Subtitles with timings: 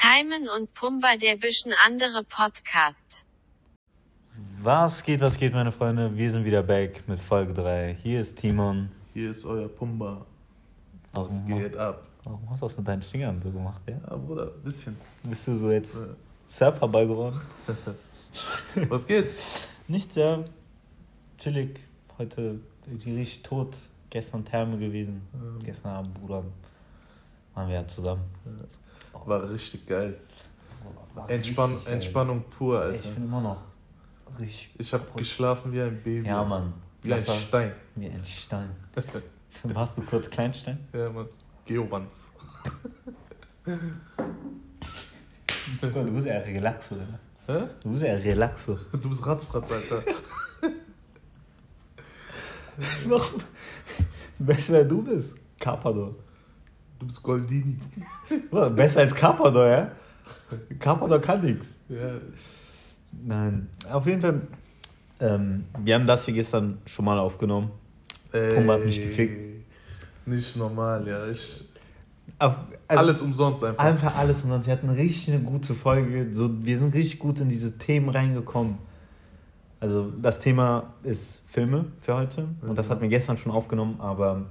[0.00, 3.24] Timon und Pumba der bisschen andere Podcast.
[4.62, 6.16] Was geht, was geht, meine Freunde?
[6.16, 7.96] Wir sind wieder back mit Folge 3.
[8.00, 8.90] Hier ist Timon.
[9.12, 10.24] Hier ist euer Pumba.
[11.12, 12.06] Was Warum geht ab?
[12.22, 13.96] Warum hast du das mit deinen Fingern so gemacht, ja?
[14.08, 14.96] Ja, Bruder, bisschen.
[15.24, 16.06] Bist du so jetzt Ja.
[16.46, 17.40] Surferball geworden?
[18.88, 19.30] Was geht?
[19.88, 20.44] Nicht sehr
[21.38, 21.80] chillig.
[22.18, 23.74] Heute irgendwie richtig tot.
[24.10, 25.26] Gestern Therme gewesen.
[25.34, 25.58] Ähm.
[25.64, 26.44] Gestern Abend, Bruder.
[27.54, 28.22] Waren wir ja zusammen.
[29.26, 30.18] War richtig geil.
[31.14, 31.94] War Entspann richtig geil.
[31.94, 33.10] Entspannung pur, Ey, Ich Alter.
[33.14, 33.62] bin immer noch
[34.38, 34.70] richtig.
[34.78, 36.28] Ich habe geschlafen wie ein Baby.
[36.28, 36.72] Ja, Mann.
[37.02, 37.72] Wie ein Stein.
[37.96, 38.70] Wie ein Stein.
[39.64, 40.78] Warst du kurz Kleinstein?
[40.92, 41.26] Ja, Mann.
[41.64, 42.30] Geowanz.
[45.80, 47.18] Du bist eher Relaxo, oder?
[47.46, 47.66] Hä?
[47.82, 48.78] Du bist eher Relaxo.
[48.92, 50.02] Du bist Ratzfratz, Alter.
[53.08, 53.32] Noch.
[54.38, 55.34] Besser, wer du bist.
[55.58, 56.14] Carpador.
[56.98, 57.78] Du bist Goldini.
[58.74, 59.92] Besser als Carpador, ja?
[60.78, 61.76] Carpador kann nichts.
[61.88, 62.12] Ja.
[63.24, 63.68] Nein.
[63.90, 64.40] Auf jeden Fall.
[65.20, 67.70] Ähm, wir haben das hier gestern schon mal aufgenommen.
[68.30, 69.64] Pumba hat mich gefickt.
[70.26, 71.26] Nicht normal, ja.
[71.26, 71.64] Ich,
[72.38, 72.54] Auf,
[72.86, 73.84] also alles umsonst einfach.
[73.84, 76.28] Einfach alles und wir hatten richtig eine gute Folge.
[76.32, 78.78] So, wir sind richtig gut in diese Themen reingekommen.
[79.80, 84.46] Also das Thema ist Filme für heute und das hatten wir gestern schon aufgenommen, aber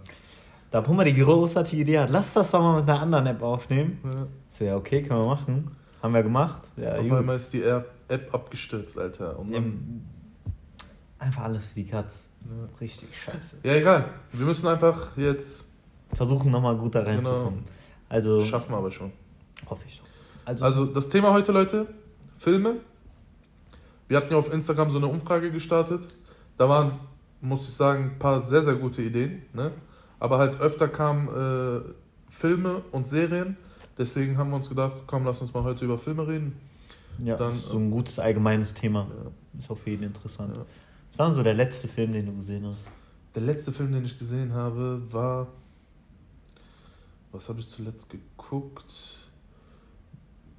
[0.71, 3.99] da Pumba die großartige Idee hat, lass das doch mal mit einer anderen App aufnehmen.
[4.03, 4.27] Ja.
[4.49, 5.71] So, ja, okay, können wir machen.
[6.01, 6.69] Haben wir gemacht.
[6.77, 7.11] Ja, Auf gut.
[7.13, 7.89] einmal ist die App
[8.33, 9.37] abgestürzt, Alter.
[9.39, 10.01] Und dann, Ähm,
[11.19, 12.25] Einfach alles für die Katz.
[12.41, 12.69] Ja.
[12.79, 13.57] Richtig scheiße.
[13.63, 14.05] ja, egal.
[14.31, 15.65] Wir müssen einfach jetzt.
[16.13, 17.63] Versuchen nochmal gut da reinzukommen.
[18.07, 19.11] Also, Schaffen wir aber schon.
[19.69, 20.05] hoffe ich doch.
[20.45, 21.87] Also, Also das Thema heute, Leute,
[22.37, 22.75] Filme.
[24.07, 26.07] Wir hatten ja auf Instagram so eine Umfrage gestartet.
[26.57, 26.93] Da waren,
[27.41, 29.41] muss ich sagen, ein paar sehr, sehr gute Ideen.
[29.53, 29.71] Ne?
[30.19, 31.81] Aber halt öfter kamen äh,
[32.29, 33.57] Filme und Serien.
[33.97, 36.57] Deswegen haben wir uns gedacht, komm, lass uns mal heute über Filme reden.
[37.23, 39.07] ja, dann, ist so ein gutes allgemeines Thema.
[39.09, 39.59] Ja.
[39.59, 40.55] Ist auf jeden interessant.
[40.55, 40.65] Ja.
[41.11, 42.87] Was war denn so der letzte Film, den du gesehen hast?
[43.33, 45.47] Der letzte Film, den ich gesehen habe, war...
[47.31, 48.93] Was habe ich zuletzt geguckt?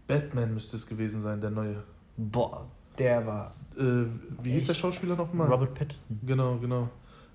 [0.06, 1.82] Batman müsste es gewesen sein, der neue.
[2.16, 2.66] Boah,
[2.98, 4.06] der war Äh,
[4.42, 4.80] wie hieß der Echt?
[4.80, 5.48] Schauspieler nochmal?
[5.48, 6.20] Robert Pattinson.
[6.26, 6.88] Genau, genau.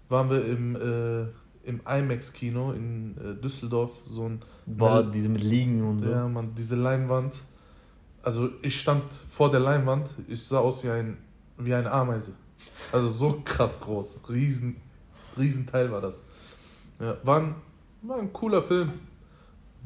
[0.10, 1.26] Waren wir im, äh,
[1.64, 4.00] im IMAX-Kino in äh, Düsseldorf.
[4.10, 6.10] So ein, Boah, Mel- diese mit Liegen und so.
[6.10, 7.34] ja, man, diese Leinwand.
[8.22, 11.18] Also ich stand vor der Leinwand, ich sah aus wie ein,
[11.58, 12.34] wie eine Ameise.
[12.92, 14.22] Also so krass groß.
[14.30, 14.78] Riesen,
[15.38, 16.26] riesen Teil war das.
[17.00, 17.56] Ja, war, ein,
[18.02, 18.92] war ein cooler Film.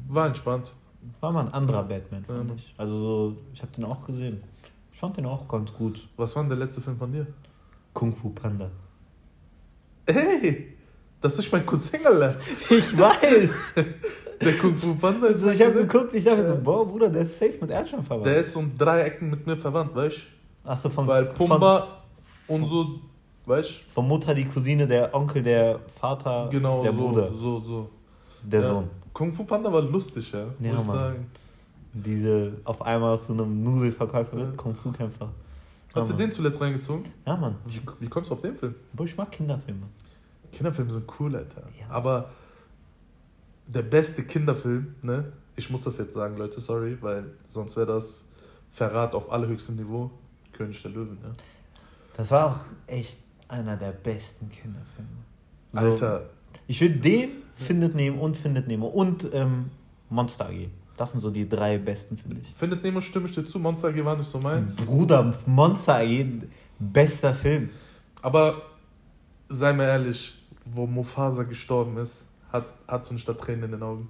[0.08, 0.72] War entspannt.
[1.20, 2.56] War mal ein anderer Batman, Ja, fand Mann.
[2.56, 2.74] ich.
[2.76, 4.40] Also so, ich habe den auch gesehen.
[4.92, 6.08] Ich fand den auch ganz gut.
[6.16, 7.26] Was war denn der letzte Film von dir?
[7.92, 8.70] Kung Fu Panda.
[10.06, 10.76] Hey!
[11.20, 12.36] Das ist mein Cousin, Alter.
[12.70, 13.74] Ich weiß!
[14.40, 17.22] Der Kung Fu Panda ist also, ich habe geguckt, ich dachte so, boah, Bruder, der
[17.22, 18.26] ist safe mit Erdschan verwandt.
[18.26, 20.16] Der ist um drei Ecken mit mir verwandt, weißt
[20.64, 20.70] du?
[20.70, 22.02] Achso, von, Weil von, Pumba
[22.46, 23.00] und so,
[23.46, 26.50] weißt von Mutter die Cousine, der Onkel, der Vater, du?
[26.56, 27.90] Genau, der so, Bruder, so, so.
[28.44, 28.68] der Ja.
[28.68, 28.90] Sohn.
[29.12, 30.96] Kung Fu Panda war lustig, ja, Ja, muss Mann.
[30.96, 31.26] sagen.
[31.92, 34.46] Diese auf einmal aus so einem Nudelverkäufer Ja.
[34.46, 35.30] wird, Kung Fu Kämpfer.
[35.92, 37.06] Hast Ja, du den zuletzt reingezogen?
[37.26, 37.56] Ja, Mann.
[37.66, 38.76] Wie, wie kommst du auf den Film?
[38.92, 39.82] Boah, ich mag Kinderfilme.
[40.52, 41.62] Kinderfilme sind cool, Alter.
[41.78, 41.88] Ja.
[41.90, 42.30] Aber
[43.66, 45.32] der beste Kinderfilm, ne?
[45.56, 48.24] Ich muss das jetzt sagen, Leute, sorry, weil sonst wäre das
[48.70, 50.10] Verrat auf allerhöchstem Niveau.
[50.52, 51.34] König der Löwen, ne?
[52.16, 55.08] Das war auch echt einer der besten Kinderfilme.
[55.72, 56.30] So, Alter,
[56.66, 59.70] Ich würde den Findet Nemo und Findet Nemo und ähm,
[60.10, 60.68] Monster AG.
[60.96, 62.54] Das sind so die drei besten, finde ich.
[62.54, 64.74] findet Nemo stimme ich dir zu, Monster AG war nicht so meins.
[64.76, 66.26] Bruder, Monster AG,
[66.78, 67.70] bester Film.
[68.22, 68.62] Aber
[69.48, 70.37] sei mir ehrlich,
[70.72, 74.08] wo Mufasa gestorben ist, hat, hat nicht da Tränen in den Augen.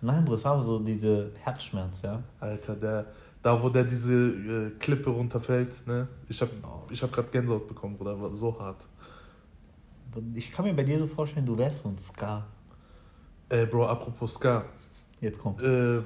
[0.00, 2.22] Nein, Bruder, es war so diese Herzschmerz, ja.
[2.40, 3.06] Alter, der,
[3.42, 6.06] da wo der diese äh, Klippe runterfällt, ne?
[6.28, 6.48] Ich hab,
[6.90, 8.84] ich hab grad Gänsehaut bekommen, Bruder, war so hart.
[10.34, 12.46] Ich kann mir bei dir so vorstellen, du wärst so ein Scar.
[13.48, 14.64] Äh, Bro, apropos Ska.
[15.20, 15.62] Jetzt kommt.
[15.62, 16.00] Äh,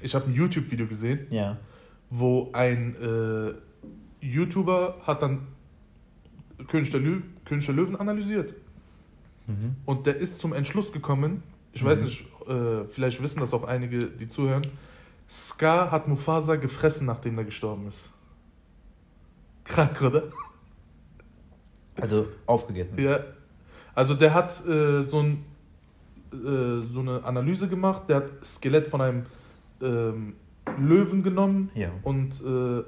[0.00, 1.56] ich habe ein YouTube-Video gesehen, Ja.
[2.10, 3.54] wo ein äh,
[4.24, 5.46] YouTuber hat dann
[6.68, 8.54] König der, Lö König der Löwen analysiert.
[9.46, 9.76] Mhm.
[9.84, 14.06] Und der ist zum Entschluss gekommen, ich weiß nicht, äh, vielleicht wissen das auch einige,
[14.06, 14.62] die zuhören,
[15.28, 18.10] Scar hat Mufasa gefressen, nachdem er gestorben ist.
[19.64, 20.24] Krank, oder?
[22.00, 22.98] Also aufgegessen.
[22.98, 23.20] Ja.
[23.94, 25.44] Also der hat äh, so, ein,
[26.32, 29.26] äh, so eine Analyse gemacht, der hat Skelett von einem
[29.80, 30.34] ähm,
[30.78, 31.90] Löwen genommen Ja.
[32.02, 32.82] und äh,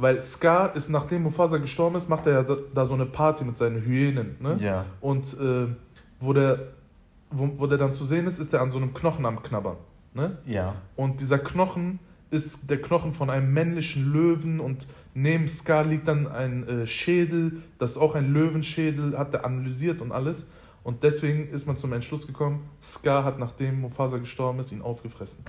[0.00, 3.44] weil Scar ist, nachdem Mufasa gestorben ist, macht er ja da, da so eine Party
[3.44, 4.36] mit seinen Hyänen.
[4.40, 4.58] Ne?
[4.60, 4.86] Ja.
[5.00, 5.66] Und äh,
[6.18, 6.68] wo, der,
[7.30, 9.76] wo, wo der dann zu sehen ist, ist er an so einem Knochen am Knabbern.
[10.14, 10.38] Ne?
[10.46, 10.74] Ja.
[10.96, 11.98] Und dieser Knochen
[12.30, 17.62] ist der Knochen von einem männlichen Löwen und neben Scar liegt dann ein äh, Schädel,
[17.78, 20.46] das ist auch ein Löwenschädel, hat er analysiert und alles.
[20.82, 25.44] Und deswegen ist man zum Entschluss gekommen, Scar hat, nachdem Mufasa gestorben ist, ihn aufgefressen.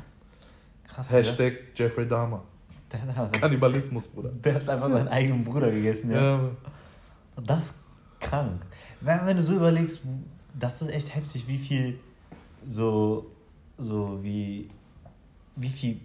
[0.88, 1.09] Krass.
[1.09, 2.44] Hashtag Jeffrey Dahmer.
[2.91, 4.29] Der, hat, Kannibalismus, Bruder.
[4.29, 6.21] der hat einfach seinen eigenen Bruder gegessen, ja.
[6.38, 6.49] Ja,
[7.43, 7.75] das ist
[8.19, 8.61] krank.
[8.99, 10.01] Wenn, wenn du so überlegst,
[10.59, 11.99] das ist echt heftig, wie viel
[12.65, 13.31] so,
[13.77, 14.69] so wie,
[15.55, 15.99] wie viel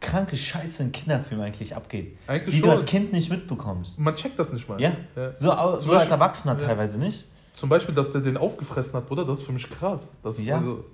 [0.00, 2.18] kranke Scheiße in Kinderfilmen eigentlich abgeht.
[2.26, 2.70] Eigentlich die schon.
[2.70, 3.98] du als Kind nicht mitbekommst.
[3.98, 4.80] Man checkt das nicht mal.
[4.80, 4.96] Ja.
[5.36, 6.66] So, au- so Beispiel- als Erwachsener ja.
[6.66, 7.24] teilweise nicht.
[7.54, 10.16] Zum Beispiel, dass der den aufgefressen hat, Bruder, das ist für mich krass.
[10.22, 10.58] Das ist Ja.
[10.58, 10.84] also,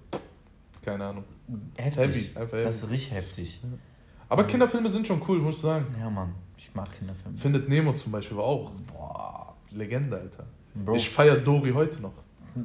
[0.84, 1.24] keine Ahnung.
[1.76, 1.96] Heftig.
[2.04, 2.64] Heavy, einfach heavy.
[2.64, 3.60] Das ist richtig heftig.
[4.28, 5.86] Aber Kinderfilme sind schon cool, muss ich sagen.
[5.98, 6.34] Ja, Mann.
[6.56, 7.38] Ich mag Kinderfilme.
[7.38, 9.54] Findet Nemo zum Beispiel war auch Boah.
[9.70, 10.44] Legende, Alter.
[10.74, 12.12] Bro, Ich feiere Dory heute noch.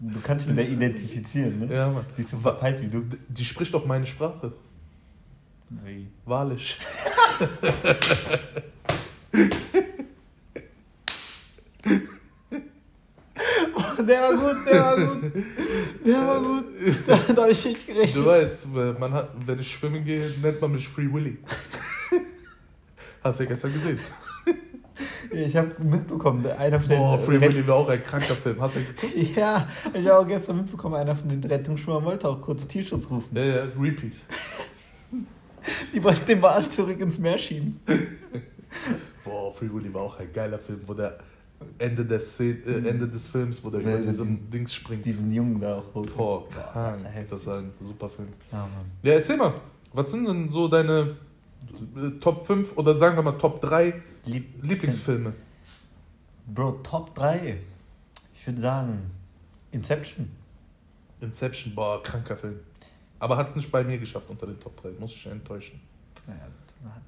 [0.00, 1.74] du kannst mit der identifizieren, ne?
[1.74, 2.06] Ja, Mann.
[2.16, 3.04] Die ist so verpeilt wie du.
[3.28, 4.52] Die spricht auch meine Sprache.
[5.84, 6.08] Wie?
[6.24, 6.78] Wahrlich.
[14.06, 15.32] Der war gut, der war gut.
[16.04, 16.64] Der war gut.
[17.06, 18.16] Da, da habe ich nicht gerechnet.
[18.16, 18.66] Du weißt,
[18.98, 21.38] man hat, wenn ich schwimmen gehe, nennt man mich Free Willy.
[23.22, 23.98] Hast du ja gestern gesehen.
[25.30, 26.98] Ich habe mitbekommen, einer von den.
[26.98, 28.58] Boah, Free Willy war auch ein kranker Film.
[28.60, 29.12] Hast du geguckt?
[29.36, 33.36] Ja, ich habe auch gestern mitbekommen, einer von den Rettungsschwimmern wollte auch kurz Tierschutz rufen.
[33.36, 34.14] Ja, ja, Repeat.
[35.92, 37.80] Die wollten den Wal zurück ins Meer schieben.
[39.24, 41.18] Boah, Free Willy war auch ein geiler Film, wo der
[41.78, 45.04] Ende des, Szene, äh, Ende des Films, wo der über diesen Dings springt.
[45.04, 46.06] Diesen Jungen da auch hoch.
[46.16, 47.26] Boah, das krank.
[47.30, 48.28] Das war ein super Film.
[48.52, 48.68] Ja.
[49.02, 49.54] Ja, erzähl mal,
[49.92, 51.16] was sind denn so deine
[51.96, 55.32] äh, Top 5 oder sagen wir mal Top 3 Lieb Lieblingsfilme?
[56.46, 57.58] Bro, Top 3.
[58.34, 59.10] Ich würde sagen,
[59.72, 60.30] Inception.
[61.20, 62.60] Inception, boah, kranker Film.
[63.18, 65.80] Aber hat es nicht bei mir geschafft unter den Top 3, muss ich enttäuschen.
[66.26, 66.48] Naja,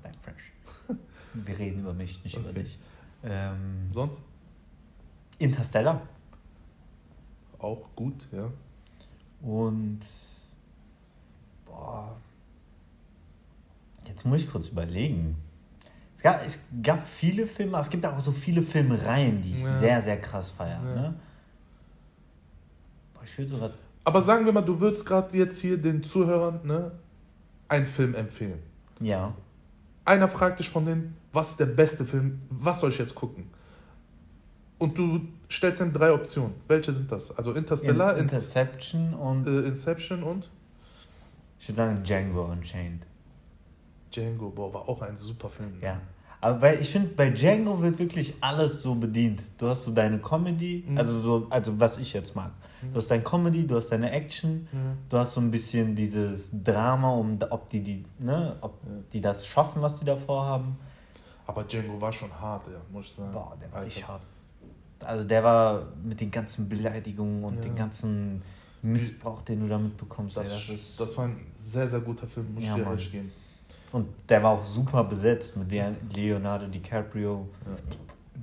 [0.02, 0.52] bleib fresh.
[1.34, 2.62] Wir reden über mich, nicht über Okay.
[2.62, 2.78] dich.
[3.22, 4.20] Ähm, Sonst
[5.38, 6.02] Interstellar.
[7.60, 8.48] auch gut, ja.
[9.40, 10.00] Und
[11.66, 12.16] boah,
[14.06, 15.36] jetzt muss ich kurz überlegen.
[16.16, 19.62] Es gab, es gab viele Filme, aber es gibt auch so viele Filmreihen, die ich
[19.62, 19.78] Ja.
[19.78, 20.82] sehr, sehr krass feiere.
[20.84, 20.94] Ja.
[20.94, 21.14] Ne?
[23.14, 23.70] Boah, ich würde sogar.
[24.04, 26.92] Aber sagen wir mal, du würdest gerade jetzt hier den Zuhörern ne,
[27.68, 28.60] einen Film empfehlen.
[29.00, 29.34] Ja.
[30.04, 33.50] Einer fragt dich von denen, was ist der beste Film, was soll ich jetzt gucken?
[34.78, 35.20] Und du
[35.50, 36.54] stellst ihm drei Optionen.
[36.68, 37.36] Welche sind das?
[37.36, 40.48] Also Interstellar, In, In Interception und äh, Inception und
[41.58, 43.02] ich würde sagen Django Unchained.
[44.14, 44.50] Django.
[44.50, 45.74] Boah, war auch ein super Film.
[45.82, 46.00] Ja.
[46.40, 49.42] Aber weil ich finde, bei Django wird wirklich alles so bedient.
[49.58, 50.96] Du hast so deine Comedy, Mhm.
[50.98, 52.52] also so, also was ich jetzt mag.
[52.92, 54.98] Du hast deine Comedy, du hast deine Action, Mhm.
[55.08, 58.78] du hast so ein bisschen dieses Drama, um ob die, die, ne, ob
[59.12, 60.76] die das schaffen, was die da vorhaben.
[61.48, 63.32] Aber Django war schon hart, ja, muss ich sagen.
[63.32, 64.22] Boah, der war richtig hart.
[65.04, 67.60] Also der war mit den ganzen Beleidigungen und Ja.
[67.62, 68.42] den ganzen
[68.82, 70.36] Missbrauch, den du da mitbekommst.
[70.36, 72.90] Das, ey, das ist, das war ein sehr, sehr guter Film, muss Ja, ich dir
[72.92, 73.32] recht geben.
[73.92, 77.72] und der war auch super besetzt mit Leon- Leonardo DiCaprio, Ja.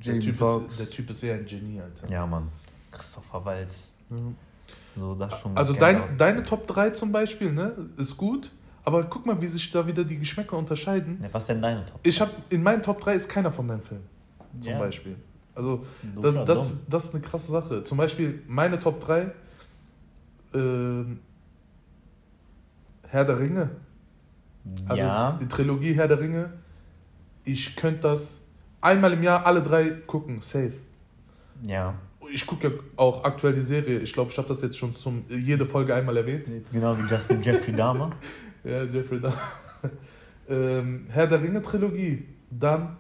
[0.03, 0.71] Der, Jamie typ Foxx.
[0.73, 2.09] ist, der Typ ist eher ein Genie, Alter.
[2.11, 2.49] Ja, Mann.
[2.91, 3.91] Christopher Waltz.
[4.09, 4.35] Mhm.
[4.97, 5.57] So, das schon.
[5.57, 8.51] Also dein, deine Top 3 zum Beispiel, ne, ist gut.
[8.83, 11.19] Aber guck mal, wie sich da wieder die Geschmäcker unterscheiden.
[11.23, 11.99] Ja, was ist denn deine Top?
[12.03, 14.05] Ich habe in meinen Top 3 ist keiner von deinen Filmen,
[14.59, 14.79] zum Ja.
[14.79, 15.15] Beispiel.
[15.55, 15.85] Also
[16.21, 17.83] das, das, das ist eine krasse Sache.
[17.83, 19.31] Zum Beispiel meine Top 3,
[20.53, 21.19] ähm,
[23.07, 23.69] Herr der Ringe.
[24.87, 26.53] Also ja, die Trilogie Herr der Ringe.
[27.45, 28.41] Ich könnte das
[28.81, 30.73] einmal im Jahr alle drei gucken, safe.
[31.63, 31.93] ja.
[32.33, 33.99] Ich gucke ja auch aktuell die Serie.
[33.99, 36.47] Ich glaube, ich habe das jetzt schon zum jede Folge einmal erwähnt.
[36.73, 38.11] Genau wie Justin Jeffrey Dahmer.
[38.63, 39.37] Ja, Jeffrey Dahmer.
[40.49, 42.25] ähm, Herr der Ringe Trilogie.
[42.49, 42.97] Dann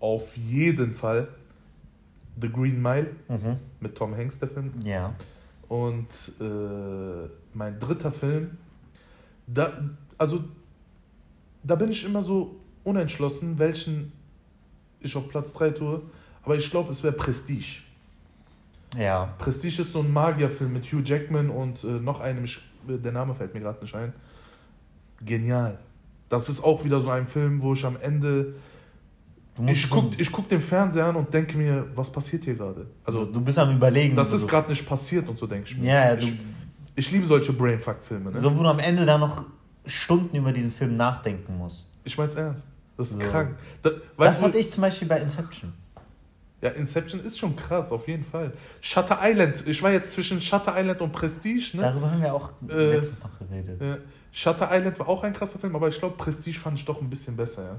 [0.00, 1.28] auf jeden Fall
[2.40, 3.56] The Green Mile Mhm.
[3.80, 4.72] mit Tom Hanks, der Film.
[4.84, 5.14] Ja.
[5.68, 6.08] Und
[6.40, 8.56] äh, mein dritter Film,
[9.46, 9.72] da,
[10.16, 10.44] also
[11.62, 14.12] da bin ich immer so unentschlossen, welchen
[15.00, 16.02] ich auf Platz 3 tue.
[16.42, 17.82] Aber ich glaube, es wäre Prestige.
[18.96, 19.34] Ja.
[19.38, 23.34] Prestige ist so ein Magierfilm mit Hugh Jackman und äh, noch einem, ich, der Name
[23.34, 24.14] fällt mir gerade nicht ein.
[25.24, 25.78] Genial.
[26.28, 28.54] Das ist auch wieder so ein Film, wo ich am Ende.
[29.66, 32.86] Ich gucke guck den Fernseher an und denke mir, was passiert hier gerade?
[33.04, 34.14] also, du bist am Überlegen.
[34.16, 35.86] das ist gerade nicht passiert und so denke ich mir.
[35.88, 36.32] Ja, ja, ich,
[36.94, 38.30] ich liebe solche Brainfuck-Filme.
[38.32, 38.40] Ne?
[38.40, 39.44] so, wo du am Ende da noch
[39.86, 41.86] Stunden über diesen Film nachdenken musst.
[42.04, 42.68] Ich mein's ernst.
[42.96, 43.28] Das ist So.
[43.30, 43.56] krank.
[43.82, 45.72] Da, Das hatte ich zum Beispiel bei Inception.
[46.60, 48.52] Ja, Inception ist schon krass, auf jeden Fall.
[48.80, 51.82] Shutter Island, ich war jetzt zwischen Shutter Island und Prestige, ne?
[51.84, 53.80] Darüber haben wir auch Äh, letztens noch geredet.
[53.80, 53.98] Ja.
[54.32, 57.08] Shutter Island war auch ein krasser Film, aber ich glaube, Prestige fand ich doch ein
[57.08, 57.76] bisschen besser, ja.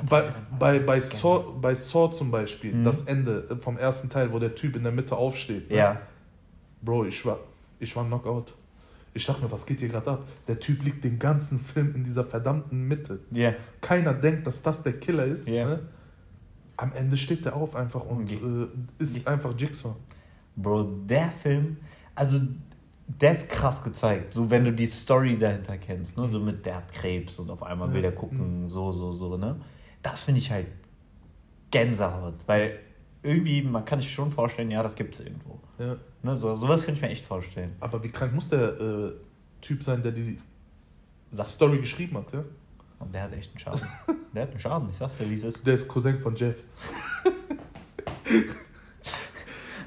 [0.00, 0.24] Oh, Bei,
[0.58, 1.00] bei, bei.
[1.00, 2.84] Saw, bei Saw zum Beispiel, Mhm.
[2.84, 5.70] das Ende vom ersten Teil, wo der Typ in der Mitte aufsteht.
[5.70, 5.76] ne?
[5.76, 6.00] Ja.
[6.82, 7.38] Bro, ich war,
[7.80, 8.54] ich war Knockout.
[9.14, 10.24] Ich dachte mir, was geht hier gerade ab?
[10.48, 13.18] Der Typ liegt den ganzen Film in dieser verdammten Mitte.
[13.30, 13.52] Ja.
[13.80, 15.46] Keiner denkt, dass das der Killer ist.
[15.48, 15.66] Ja.
[15.66, 15.80] Ne?
[16.78, 18.38] Am Ende steht der auf einfach und Okay.
[18.98, 19.94] äh, ist einfach Jigsaw.
[20.56, 21.76] Bro, der Film,
[22.14, 22.40] also
[23.06, 24.32] der ist krass gezeigt.
[24.32, 26.26] So, wenn du die Story dahinter kennst, ne?
[26.26, 28.10] So mit der hat Krebs und auf einmal will Ja.
[28.10, 29.56] der gucken, so, so, so, ne?
[30.02, 30.66] Das finde ich halt
[31.70, 32.78] Gänsehaut, weil
[33.22, 35.60] irgendwie, man kann sich schon vorstellen, ja, das gibt es irgendwo.
[35.78, 35.96] Ja.
[36.22, 36.36] Ne?
[36.36, 37.76] So, sowas könnte ich mir echt vorstellen.
[37.80, 39.12] Aber wie krank muss der äh,
[39.60, 40.38] Typ sein, der die
[41.30, 42.32] Sag- Story geschrieben hat?
[42.32, 42.44] Ja?
[42.98, 43.80] Und der hat echt einen Schaden.
[44.34, 45.66] der hat einen Schaden, ich sag's dir, wie es ist.
[45.66, 46.56] Der ist Cousin von Jeff.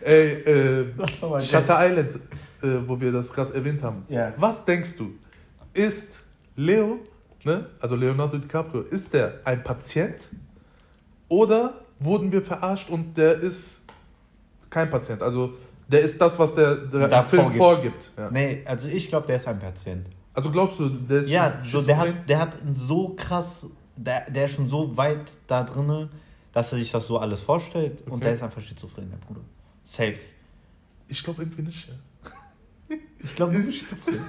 [0.02, 0.86] Ey, äh.
[1.42, 2.16] Shutter Island,
[2.62, 4.06] äh, wo wir das gerade erwähnt haben.
[4.10, 4.34] Ja.
[4.38, 5.14] Was denkst du?
[5.74, 6.22] Ist
[6.56, 7.00] Leo,
[7.46, 10.16] ne, also Leonardo DiCaprio, ist der ein Patient
[11.28, 13.82] oder wurden wir verarscht und der ist
[14.70, 15.22] kein Patient?
[15.22, 15.54] Also
[15.88, 17.58] der ist das, was der, der Da Film vorgibt.
[17.58, 18.12] vorgibt.
[18.18, 18.30] Ja.
[18.32, 20.08] Nee, also ich glaube, der ist ein Patient.
[20.34, 24.46] Also glaubst du, der ist Ja, so, der, hat, der hat so krass, der, der
[24.46, 26.10] ist schon so weit da drinne,
[26.52, 28.26] dass er sich das so alles vorstellt und Okay.
[28.26, 29.42] der ist einfach schizophren, der Bruder.
[29.84, 30.16] Safe.
[31.08, 31.88] Ich glaube irgendwie nicht.
[31.88, 32.96] Ja.
[33.24, 34.20] Ich glaube, schizophren.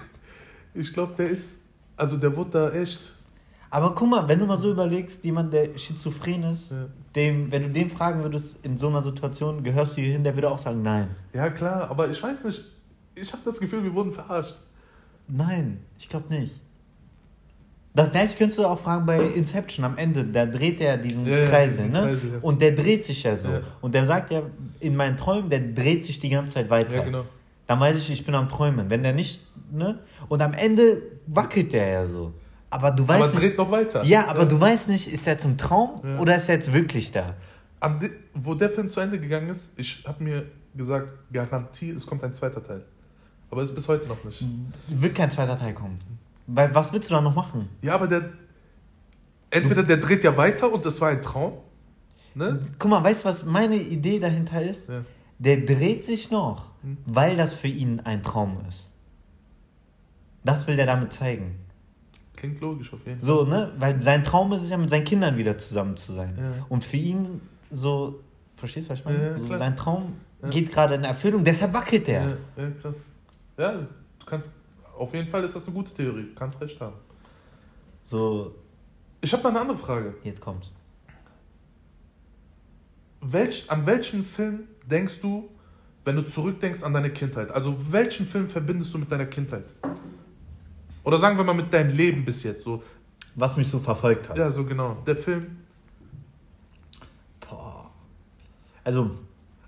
[0.74, 1.56] Ich glaube, der ist,
[1.96, 3.12] also der wurde da echt.
[3.70, 6.86] Aber guck mal, wenn du mal so überlegst, jemand, der schizophren ist, Ja.
[7.14, 10.34] dem, wenn du den fragen würdest, in so einer Situation, gehörst du hier hin, der
[10.34, 11.08] würde auch sagen, nein.
[11.32, 12.62] Ja klar, aber ich weiß nicht.
[13.14, 14.54] Ich habe das Gefühl, wir wurden verarscht.
[15.28, 16.52] Nein, ich glaube nicht.
[17.94, 20.22] Das gleiche könntest du auch fragen bei Inception am Ende.
[20.24, 22.02] Da dreht er diesen Ja, Kreisel, ne?
[22.02, 22.38] Kreisel, ja.
[22.42, 23.48] Und der dreht sich ja so.
[23.48, 23.60] Ja.
[23.80, 24.42] Und der sagt ja
[24.80, 26.96] in meinen Träumen, der dreht sich die ganze Zeit weiter.
[26.96, 27.24] Ja, genau.
[27.66, 28.90] Dann weiß ich, ich bin am Träumen.
[28.90, 29.42] Wenn der nicht,
[29.72, 29.98] ne?
[30.28, 32.32] Und am Ende wackelt der ja so.
[32.70, 33.42] Aber du weißt Aber nicht.
[33.42, 34.04] dreht noch weiter.
[34.04, 36.18] Ja, aber du weißt nicht, ist der jetzt im Traum Ja.
[36.18, 37.34] oder ist er jetzt wirklich da?
[38.00, 42.24] De, wo der Film zu Ende gegangen ist, ich habe mir gesagt, Garantie, es kommt
[42.24, 42.82] ein zweiter Teil.
[43.50, 44.44] Aber ist bis heute noch nicht.
[44.88, 45.96] Wird kein zweiter Teil kommen.
[46.48, 47.68] Weil was willst du da noch machen?
[47.82, 48.30] Ja, aber der.
[49.50, 51.52] Entweder der dreht ja weiter und das war ein Traum.
[52.34, 52.66] Ne?
[52.78, 54.88] Guck mal, weißt du, was meine Idee dahinter ist?
[54.88, 55.02] Ja.
[55.38, 56.65] Der dreht sich noch,
[57.06, 58.88] Weil das für ihn ein Traum ist.
[60.44, 61.58] Das will der damit zeigen.
[62.36, 63.26] Klingt logisch auf jeden Fall.
[63.26, 63.72] So, ne?
[63.78, 66.36] Weil sein Traum ist es ja, mit seinen Kindern wieder zusammen zu sein.
[66.38, 66.66] Ja.
[66.68, 67.40] Und für ihn
[67.70, 68.20] so,
[68.56, 69.30] verstehst du, was ich meine?
[69.32, 70.48] Ja, so, sein Traum Ja.
[70.50, 72.22] geht gerade in Erfüllung, deshalb wackelt der.
[72.56, 72.96] Ja, ja, krass.
[73.58, 74.50] Ja, du kannst.
[74.96, 76.24] Auf jeden Fall ist das eine gute Theorie.
[76.24, 76.96] Du kannst recht haben.
[78.04, 78.54] So,
[79.20, 80.14] Ich habe mal eine andere Frage.
[80.22, 80.70] jetzt kommt's.
[83.20, 85.48] Welch, an welchen Film denkst du,
[86.06, 87.50] wenn du zurückdenkst an deine Kindheit?
[87.50, 89.64] Also welchen Film verbindest du mit deiner Kindheit?
[91.02, 92.62] Oder sagen wir mal mit deinem Leben bis jetzt.
[92.62, 92.82] So,
[93.34, 94.38] Was mich so verfolgt hat.
[94.38, 94.96] ja, so genau.
[95.04, 95.58] Der Film.
[97.40, 97.90] Boah.
[98.84, 99.10] Also,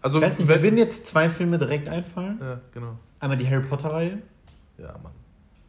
[0.01, 2.39] Also ich weiß nicht, wenn, würden jetzt zwei Filme direkt einfallen.
[2.41, 2.97] Ja, genau.
[3.19, 4.19] Einmal die Harry Potter-Reihe.
[4.79, 5.13] Ja, Mann.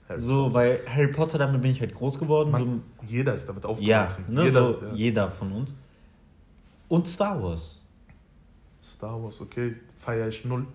[0.08, 2.52] Harry So, weil Harry Potter, damit bin ich halt groß geworden.
[2.52, 4.34] Mann, jeder ist damit so, ja, aufgewachsen.
[4.36, 4.94] ne, jeder, so ja.
[4.94, 5.76] jeder von uns.
[6.88, 7.79] Und Star Wars.
[8.94, 10.66] Star Wars, okay, feiere ich null.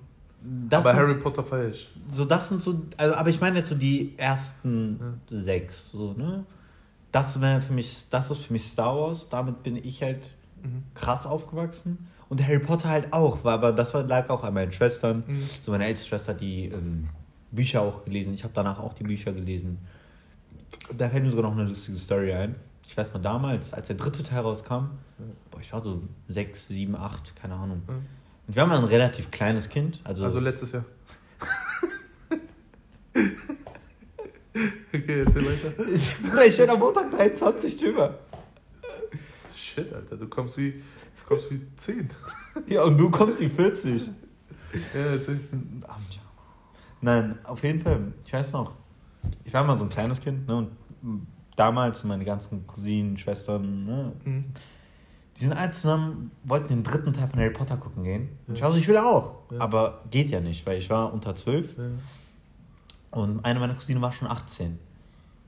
[0.68, 1.88] Das Aber sind, Harry Potter feiere ich.
[2.12, 6.44] so, das sind so, also, aber ich meine jetzt so die ersten sechs, so, ne?
[7.12, 9.28] Das wäre für mich, das ist für mich Star Wars.
[9.28, 10.22] Damit bin ich halt
[10.62, 10.82] Mhm.
[10.94, 12.08] krass aufgewachsen.
[12.30, 15.22] Und Harry Potter halt auch, war, aber das war, lag auch an meinen Schwestern.
[15.26, 15.40] Mhm.
[15.62, 17.08] So meine älteste Schwester hat die ähm,
[17.52, 18.32] Bücher auch gelesen.
[18.34, 19.78] Ich habe danach auch die Bücher gelesen.
[20.96, 22.54] Da fällt mir sogar noch eine lustige Story ein.
[22.86, 24.90] Ich weiß noch damals, als der dritte Teil rauskam,
[25.50, 27.82] boah, ich war so sechs, sieben, acht, keine Ahnung.
[27.86, 28.06] Mhm.
[28.46, 30.00] Und wir haben ein relativ kleines Kind.
[30.04, 30.84] Also, Also letztes Jahr.
[34.92, 35.70] okay, erzähl weiter.
[36.22, 38.18] Bruder, ich werde am Montag 23 drüber.
[39.54, 42.08] Shit, Alter, du kommst wie, du kommst wie 10.
[42.68, 44.06] Ja, und du kommst wie 40.
[44.06, 44.12] Ja,
[45.12, 45.40] erzähl.
[47.00, 48.12] Nein, auf jeden Fall.
[48.24, 48.72] Ich weiß noch,
[49.44, 50.56] ich war mal so ein kleines Kind, ne?
[50.56, 50.70] Und
[51.56, 54.12] damals meine ganzen Cousinen, Schwestern, ne?
[54.24, 54.44] Mhm.
[55.36, 58.28] Die sind alle zusammen, wollten den dritten Teil von Harry Potter gucken gehen.
[58.46, 59.34] Und ich war so, ich will auch.
[59.50, 59.60] Ja.
[59.60, 61.84] Aber geht ja nicht, weil ich war unter 12 Ja.
[63.10, 64.78] und eine meiner Cousinen war schon 18.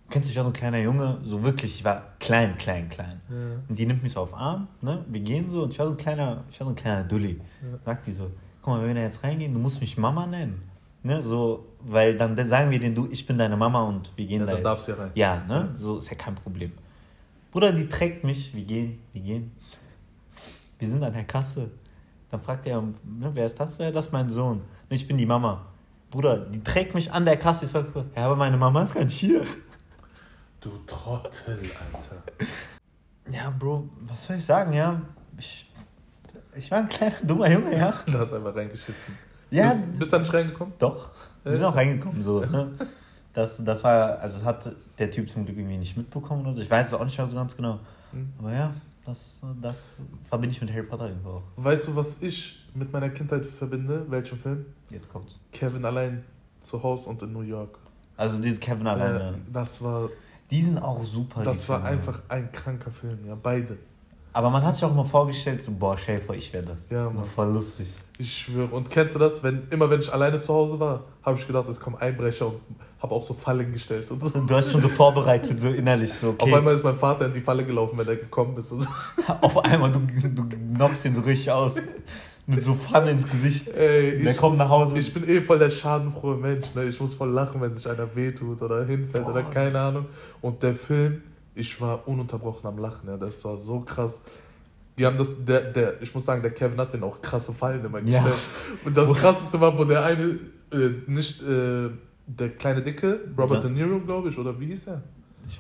[0.09, 3.21] Du kennst, ich war so ein kleiner Junge, so wirklich, ich war klein, klein, klein.
[3.29, 3.37] Ja.
[3.69, 5.05] Und die nimmt mich so auf den Arm, ne?
[5.09, 7.41] Wir gehen so und ich war so ein kleiner, ich war so ein kleiner Dulli.
[7.63, 7.79] Ja.
[7.85, 8.31] Sagt die so,
[8.63, 10.63] guck mal, wenn wir da jetzt reingehen, du musst mich Mama nennen.
[11.07, 11.23] Ne?
[11.23, 14.47] So, weil dann, sagen wir denen, du, ich bin deine Mama und wir gehen Ja,
[14.47, 14.65] da dann jetzt.
[14.67, 15.11] darfst du ja rein.
[15.15, 15.75] Ja, ne?
[15.79, 16.73] So ist ja kein Problem.
[17.53, 19.53] Bruder, die trägt mich, wir gehen, wir gehen.
[20.79, 21.71] wir sind an der Kasse.
[22.31, 23.79] Dann fragt er, ne, wer ist das?
[23.79, 24.57] Ja, das ist mein Sohn.
[24.59, 25.65] Und ich bin die Mama.
[26.11, 27.65] Bruder, die trägt mich an der Kasse.
[27.67, 29.47] Ich sag, ja, aber meine Mama ist gar nicht hier.
[30.61, 31.61] Du Trottel,
[31.93, 32.23] Alter.
[33.31, 35.01] Ja, Bro, was soll ich sagen, ja?
[35.39, 35.71] Ich,
[36.57, 37.95] ich war ein kleiner, dummer Junge, ja.
[38.07, 39.17] Du hast einfach reingeschissen.
[39.51, 39.73] Ja.
[39.73, 40.75] Bist, bist du nicht reingekommen?
[40.79, 41.11] Doch.
[41.45, 42.73] Wir sind auch reingekommen, so, ne?
[43.33, 46.63] Das, das war, also hat der Typ zum Glück irgendwie nicht mitbekommen oder so.
[46.63, 47.79] Ich weiß es auch nicht mehr so ganz genau.
[48.13, 48.33] Hm.
[48.39, 48.73] Aber ja,
[49.05, 49.83] das, das
[50.29, 51.43] verbinde ich mit Harry Potter irgendwo auch.
[51.57, 54.07] Weißt du, was ich mit meiner Kindheit verbinde?
[54.09, 54.67] Welchen Film?
[54.91, 55.39] Jetzt kommt's.
[55.53, 56.25] Kevin allein
[56.61, 57.79] zu Hause und in New York.
[58.17, 59.31] Also diese Kevin alleine.
[59.31, 60.09] Äh, das war,
[60.51, 61.45] Die sind auch super.
[61.45, 63.77] das war einfach ein kranker Film, ja, beide.
[64.37, 66.91] Aber man hat sich auch mal vorgestellt, so, boah, vor, ich wäre das.
[66.91, 67.25] Ja, so Mann.
[67.25, 67.87] voll lustig.
[68.19, 68.69] Ich schwöre.
[68.69, 69.43] Und kennst du das?
[69.43, 72.61] Wenn, immer wenn ich alleine zu Hause war, habe ich gedacht, es kommen Einbrecher und
[73.01, 74.29] habe auch so Fallen gestellt und so.
[74.29, 76.51] Du hast schon so vorbereitet, so innerlich, so, okay.
[76.51, 78.73] Auf einmal ist mein Vater in die Falle gelaufen, wenn er gekommen ist.
[78.73, 78.89] Und so.
[79.41, 80.45] Auf einmal, du, du
[80.77, 81.73] knockst den so richtig aus.
[82.47, 83.69] Mit so Pfanne ins Gesicht.
[83.69, 84.99] Ey, Der ich, kommt nach Hause.
[84.99, 86.75] ich bin eh voll der schadenfrohe Mensch.
[86.75, 86.85] Ne?
[86.85, 89.31] Ich muss voll lachen, wenn sich einer wehtut oder hinfällt Boah.
[89.31, 90.05] oder keine Ahnung.
[90.43, 91.23] Und der Film,
[91.57, 93.09] ich war ununterbrochen am Lachen.
[93.09, 93.17] Ja?
[93.17, 94.23] Das war so krass.
[94.99, 97.85] Die haben das, der, der, ich muss sagen, der Kevin hat den auch krasse Fallen
[97.85, 98.23] immer Ja.
[98.23, 98.43] gestellt.
[98.85, 100.39] Und das krasseste war, wo der eine,
[100.73, 101.91] äh, nicht, äh,
[102.27, 103.69] der kleine Dicke, Robert Ja.
[103.69, 105.03] De Niro, glaube ich, oder wie hieß er?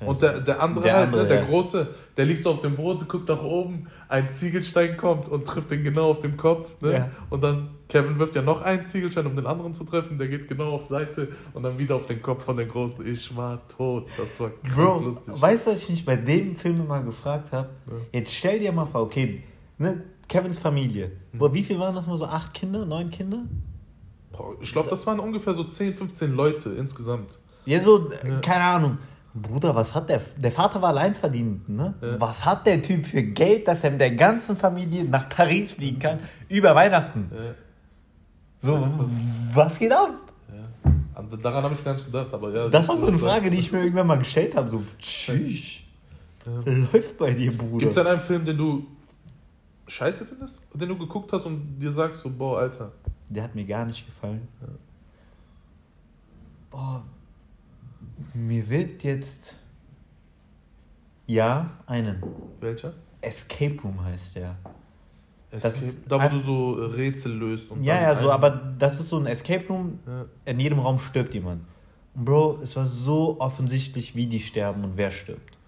[0.05, 1.45] Und der, der andere Der halt, andere, ne, der ja.
[1.47, 5.71] große, der liegt so auf dem Boden, guckt nach oben, ein Ziegelstein kommt und trifft
[5.71, 6.81] den genau auf den Kopf.
[6.81, 6.93] Ne?
[6.93, 7.11] Ja.
[7.31, 10.49] Und dann, Kevin wirft ja noch einen Ziegelstein, um den anderen zu treffen, der geht
[10.49, 13.07] genau auf Seite und dann wieder auf den Kopf von der Großen.
[13.07, 14.07] Ich war tot.
[14.17, 15.35] Das war Bro, lustig.
[15.41, 17.69] weißt du, was ich mich bei dem Film immer gefragt habe?
[17.87, 17.93] Ja.
[18.19, 19.43] Jetzt stell dir mal vor, okay,
[19.79, 21.13] ne, Kevins Familie.
[21.33, 21.39] Mhm.
[21.39, 22.25] Boah, wie viel waren das mal so?
[22.27, 22.85] Acht Kinder?
[22.85, 23.43] Neun Kinder?
[24.33, 27.39] Boah, Ich glaube, das waren ungefähr so 10, 15 Leute insgesamt.
[27.65, 28.39] Ja, so, Ja.
[28.41, 28.99] keine Ahnung.
[29.43, 30.21] Bruder, was hat der?
[30.37, 31.95] Der Vater war alleinverdient, ne?
[32.01, 32.21] Ja.
[32.21, 35.99] Was hat der Typ für Geld, dass er mit der ganzen Familie nach Paris fliegen
[35.99, 37.31] kann über Weihnachten?
[37.35, 37.55] Ja,
[38.59, 39.07] So,
[39.55, 40.11] was geht ab?
[40.51, 41.37] ja.
[41.43, 42.69] Daran habe ich gar nicht gedacht, aber ja.
[42.69, 44.69] Das war so eine Frage, die ich mir irgendwann mal gestellt habe.
[44.71, 45.81] So, tschüss.
[46.65, 47.79] Läuft bei dir, Bruder.
[47.79, 48.87] Gibt es denn einen Film, den du
[49.89, 50.61] scheiße findest?
[50.73, 52.93] Den du geguckt hast und dir sagst so, boah, Alter.
[53.29, 54.47] Der hat mir gar nicht gefallen.
[56.71, 57.03] Boah,
[58.35, 59.55] mir wird jetzt.
[61.27, 62.23] Ja, einen.
[62.61, 62.93] Welcher?
[63.21, 64.57] Escape Room heißt der.
[65.51, 67.71] Escape, ist da, wo du so äh, Rätsel löst.
[67.71, 69.99] Und Ja, ja, so, aber das ist so ein Escape Room.
[70.07, 70.27] Ja.
[70.45, 71.63] In jedem Raum stirbt jemand.
[72.15, 75.59] Und Bro, es war so offensichtlich, wie die sterben und wer stirbt.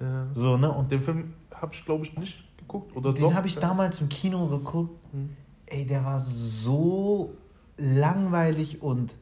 [0.00, 0.26] Ja.
[0.34, 0.70] So, ne?
[0.70, 2.96] Und den Film habe ich, glaube ich, nicht geguckt.
[2.96, 4.98] Oder den habe ich damals im Kino geguckt.
[5.12, 5.30] Hm.
[5.66, 7.34] Ey, der war so
[7.76, 9.14] langweilig und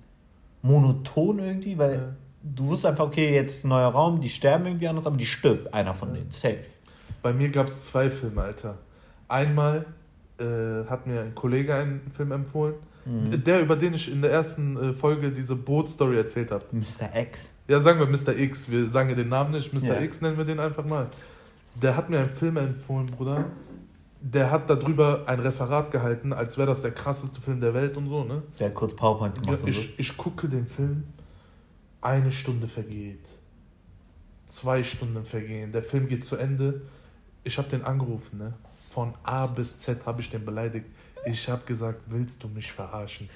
[0.62, 2.08] monoton irgendwie, weil Ja.
[2.42, 5.94] Du wusstest einfach, okay, jetzt neuer Raum, die sterben irgendwie anders, aber die stirbt einer
[5.94, 6.14] von Ja.
[6.16, 6.30] denen.
[6.30, 6.64] Safe.
[7.22, 8.78] Bei mir gab es zwei Filme, Alter.
[9.28, 9.86] Einmal
[10.38, 12.74] äh, hat mir ein Kollege einen Film empfohlen,
[13.04, 13.42] Mhm.
[13.44, 16.64] der, über den ich in der ersten äh, Folge diese Boot-Story erzählt habe.
[16.72, 17.14] Mr.
[17.20, 17.50] X.
[17.68, 18.36] Ja, sagen wir Mr.
[18.38, 18.70] X.
[18.70, 19.72] Wir sagen ja den Namen nicht.
[19.72, 19.82] Mr.
[19.94, 20.00] Ja.
[20.00, 21.08] X nennen wir den einfach mal.
[21.80, 23.46] Der hat mir einen Film empfohlen, Bruder.
[24.20, 28.08] Der hat darüber ein Referat gehalten, als wäre das der krasseste Film der Welt und
[28.08, 28.42] so, ne?
[28.60, 29.66] Der hat kurz PowerPoint Ja, gemacht so.
[29.66, 31.02] ich, ich gucke den Film,
[32.02, 33.24] eine Stunde vergeht,
[34.48, 36.82] zwei Stunden vergehen, der Film geht zu Ende.
[37.44, 38.52] Ich habe den angerufen, ne?
[38.90, 40.86] Von A bis Z habe ich den beleidigt.
[41.24, 43.30] Ich habe gesagt, willst du mich verarschen?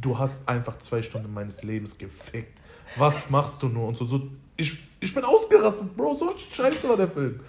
[0.00, 2.60] Du hast einfach zwei Stunden meines Lebens gefickt.
[2.96, 3.88] Was machst du nur?
[3.88, 7.40] Und so, so ich, ich bin ausgerastet, Bro, so scheiße war der Film.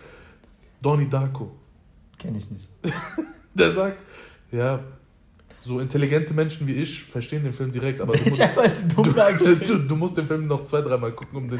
[0.81, 1.51] Donnie Darko.
[2.17, 2.69] Kenn ich nicht.
[3.53, 3.97] Der sagt,
[4.51, 4.79] ja,
[5.63, 9.78] so intelligente Menschen wie ich verstehen den Film direkt, aber du musst, dumm du, du,
[9.80, 11.60] du musst den Film noch zwei, dreimal gucken, um den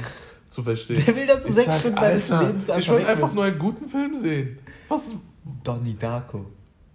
[0.50, 1.04] zu verstehen.
[1.06, 3.44] Der will, dass du Ich sechs sag, Stunden deines Lebens Ich einfach will einfach nur
[3.46, 4.60] einen guten Film sehen.
[4.88, 5.16] Was?
[5.64, 6.46] Donnie Darko.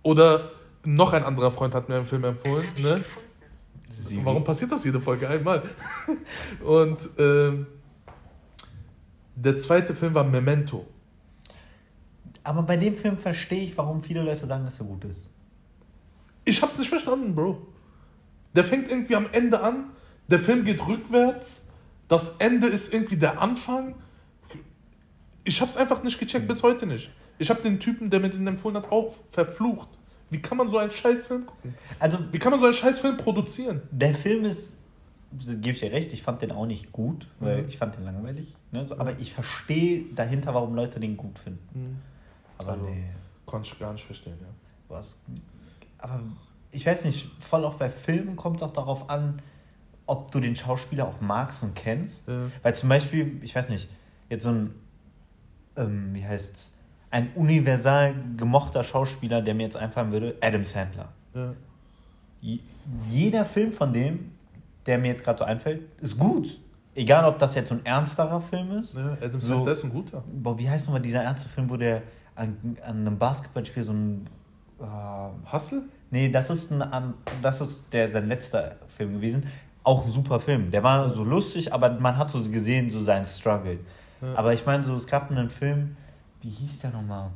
[0.03, 0.53] Oder
[0.85, 2.67] noch ein anderer Freund hat mir einen Film empfohlen.
[2.77, 3.05] Ich Ne?
[3.91, 4.25] Siri.
[4.25, 5.63] Warum passiert das jede Folge einmal?
[6.65, 7.67] Und ähm,
[9.35, 10.87] der zweite Film war Memento.
[12.45, 15.26] Aber bei dem Film verstehe ich, warum viele Leute sagen, dass er gut ist.
[16.47, 17.67] Ich hab's nicht verstanden, Bro.
[18.55, 19.91] Der fängt irgendwie am Ende an,
[20.29, 21.67] der Film geht rückwärts,
[22.09, 23.97] das Ende ist irgendwie der Anfang.
[25.45, 27.11] Ich hab's einfach nicht gecheckt, bis heute nicht.
[27.39, 29.89] Ich hab den Typen, der mir den empfohlen hat, auch verflucht.
[30.31, 31.75] Wie kann man so einen Scheißfilm gucken?
[31.99, 33.83] Also, Wie kann man so einen Scheißfilm produzieren?
[33.91, 34.75] der Film ist,
[35.33, 37.69] gebe ich dir recht, ich fand den auch nicht gut, weil Mhm.
[37.69, 38.55] ich fand den langweilig.
[38.73, 38.87] Ne?
[38.87, 42.01] So, aber ich verstehe dahinter, warum Leute den gut finden.
[42.59, 43.05] Aber Also- nee,
[43.45, 44.47] Konnte ich gar nicht verstehen, ja.
[44.89, 45.19] was.
[45.99, 46.21] Aber
[46.73, 49.41] ich weiß nicht, voll oft bei Filmen kommt es auch darauf an,
[50.07, 52.29] ob du den Schauspieler auch magst und kennst.
[52.29, 52.51] Ja.
[52.63, 53.89] Weil zum Beispiel, ich weiß nicht,
[54.29, 54.75] jetzt so ein,
[55.77, 56.73] ähm, wie heißt's,
[57.11, 61.09] ein universal gemochter Schauspieler, der mir jetzt einfallen würde, Adam Sandler.
[61.35, 61.55] Ja.
[63.05, 64.33] Jeder Film von dem,
[64.87, 66.61] der mir jetzt gerade so einfällt, ist gut.
[66.95, 68.95] Egal, ob das jetzt so ein ernsterer Film ist.
[68.95, 70.23] ja, Adam So- Sandler ist ein guter.
[70.33, 72.03] Boah, wie heißt nochmal dieser ernste Film, wo der
[72.35, 74.29] an, an einem Basketballspiel so ein.
[74.81, 75.83] Äh, Hustle?
[76.11, 79.45] nee, das ist, ein, das ist der, sein letzter Film gewesen.
[79.83, 80.71] Auch ein super Film.
[80.71, 83.79] Der war so lustig, aber man hat so gesehen, so seinen Struggle.
[84.21, 84.35] Ja.
[84.35, 85.97] Aber ich meine, so, es gab einen Film,
[86.43, 87.31] wie hieß der nochmal?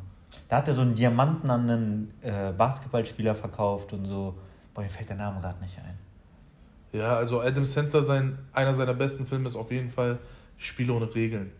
[0.48, 4.34] Da hat er so einen Diamanten an einen äh, Basketballspieler verkauft und so.
[4.74, 5.96] Boah, mir fällt der Name gerade nicht ein.
[6.92, 10.18] Ja, also Adam Sandler, sein, einer seiner besten Filme ist auf jeden Fall
[10.56, 11.52] Spiele ohne Regeln.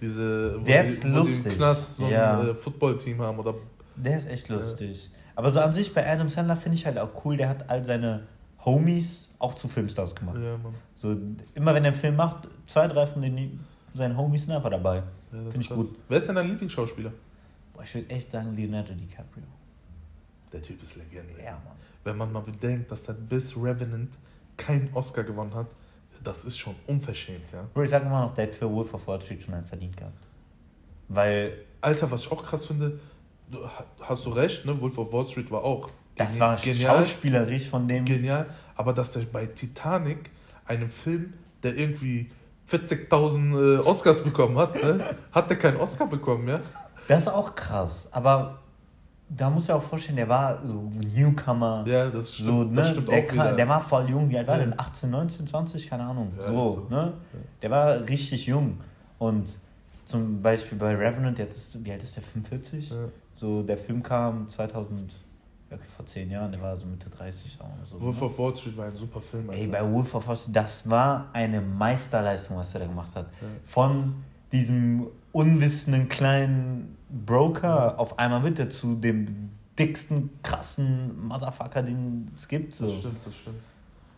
[0.00, 1.46] Diese, wo Der die, ist wo die lustig.
[1.52, 2.42] im Knast so ein Ja.
[2.44, 3.54] äh, Footballteam haben oder
[4.02, 5.10] Der ist echt lustig.
[5.34, 7.84] Aber so an sich bei Adam Sandler finde ich halt auch cool, der hat all
[7.84, 8.26] seine
[8.64, 10.38] Homies auch zu Filmstars gemacht.
[10.42, 10.74] ja, Mann.
[10.94, 11.16] So,
[11.54, 13.60] immer wenn er einen Film macht, zwei, drei von den,
[13.94, 14.96] seinen Homies sind einfach dabei.
[14.96, 15.76] Ja, Finde ich krass.
[15.76, 15.96] gut.
[16.08, 17.12] Wer ist denn dein Lieblingsschauspieler?
[17.72, 19.44] Boah, ich würde echt sagen Leonardo DiCaprio.
[20.52, 21.40] Der Typ ist Legende.
[21.42, 21.76] Ja, Mann.
[22.02, 24.10] Wenn man mal bedenkt, dass er bis Revenant
[24.56, 25.66] keinen Oscar gewonnen hat,
[26.24, 27.64] das ist schon unverschämt, ja.
[27.72, 29.96] Bro, ich sag immer noch, der hat für Wolf of Wall Street schon einen verdient
[29.96, 30.26] gehabt.
[31.08, 32.98] Weil Alter, was ich auch krass finde,
[34.00, 34.80] hast du recht, ne?
[34.80, 38.04] Wolf of Wall Street war auch das war genial, schauspielerisch von dem.
[38.04, 40.30] genial, aber dass der bei Titanic,
[40.66, 41.32] einem Film,
[41.62, 42.30] der irgendwie
[42.70, 45.00] 40.000 äh, Oscars bekommen hat, ne?
[45.32, 46.60] hat der keinen Oscar bekommen, ja?
[47.06, 48.08] Das ist auch krass.
[48.10, 48.58] Aber
[49.30, 51.84] da muss ich auch vorstellen, der war so Newcomer.
[51.86, 53.52] Ja, das stimmt, So, ne, das stimmt der, wieder.
[53.54, 54.64] der war voll jung, wie alt war Ja.
[54.64, 54.78] der denn?
[54.80, 56.32] 18, 19, 20, keine Ahnung.
[56.38, 56.94] Ja, so, so.
[56.94, 57.12] ne?
[57.62, 58.78] Der war richtig jung.
[59.18, 59.56] Und
[60.08, 62.22] zum Beispiel bei Revenant, jetzt ist, wie alt ist der?
[62.22, 62.90] 45?
[62.90, 62.96] ja.
[63.34, 65.14] So, der Film kam 2000,
[65.70, 68.00] okay, vor 10 Jahren, der war so Mitte 30 auch so.
[68.00, 68.26] Wolf ne?
[68.26, 69.50] of Wall Street war ein super Film.
[69.50, 73.26] Ey, bei Wolf of Wall Street, das war eine Meisterleistung, was der da gemacht hat.
[73.40, 73.48] Ja.
[73.64, 74.14] Von
[74.50, 82.48] diesem unwissenden kleinen Broker, auf einmal wird er zu dem dicksten, krassen Motherfucker, den es
[82.48, 82.74] gibt.
[82.74, 82.86] So.
[82.86, 83.60] Das stimmt, das stimmt.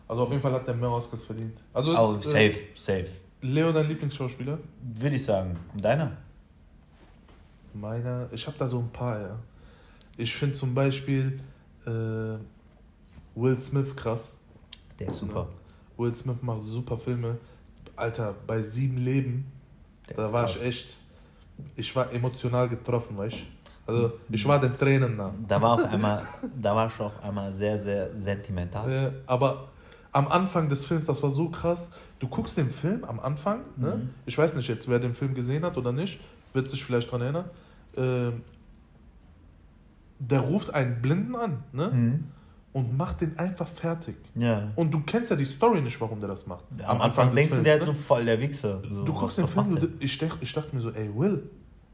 [0.07, 1.57] Also auf jeden Fall hat der mehr Oscars verdient.
[1.73, 3.07] Also ist Oh, äh, safe, safe.
[3.41, 4.59] Leo dein Lieblingsschauspieler?
[4.81, 5.57] Würde ich sagen.
[5.75, 6.11] Deiner?
[7.73, 9.39] Meiner, ich habe da so ein paar, ja.
[10.17, 11.39] Ich finde zum Beispiel
[11.85, 11.89] äh,
[13.35, 14.37] Will Smith krass.
[14.99, 15.47] Der ist super.
[15.97, 17.37] Will Smith macht super Filme.
[17.95, 19.51] Alter, bei Sieben Leben,
[20.09, 20.57] Der da war krass.
[20.57, 20.97] ich echt,
[21.75, 23.91] ich war emotional getroffen, weißt du?
[23.91, 25.33] Also ich war den Tränen nah.
[25.47, 26.23] Da war auf einmal,
[26.61, 28.91] da war schon auf einmal sehr, sehr sentimental.
[28.91, 29.69] Äh, aber
[30.11, 31.89] am Anfang des Films, das war so krass.
[32.21, 33.95] Du guckst den Film am Anfang, ne?
[33.95, 34.09] Mhm.
[34.27, 36.21] ich weiß nicht jetzt, wer den Film gesehen hat oder nicht,
[36.53, 37.49] wird sich vielleicht dran erinnern.
[37.97, 38.43] Ähm,
[40.19, 41.87] der ruft einen Blinden an ne?
[41.87, 42.23] Mhm.
[42.73, 44.17] und macht den einfach fertig.
[44.35, 44.69] Ja.
[44.75, 46.65] Und du kennst ja die Story nicht, warum der das macht.
[46.83, 47.97] Am, Anfang denkst du, der ist so ne?
[47.97, 48.83] voll der Wichser.
[48.87, 51.49] So, Du guckst den Film, du, ich, ich dachte mir so, ey Will,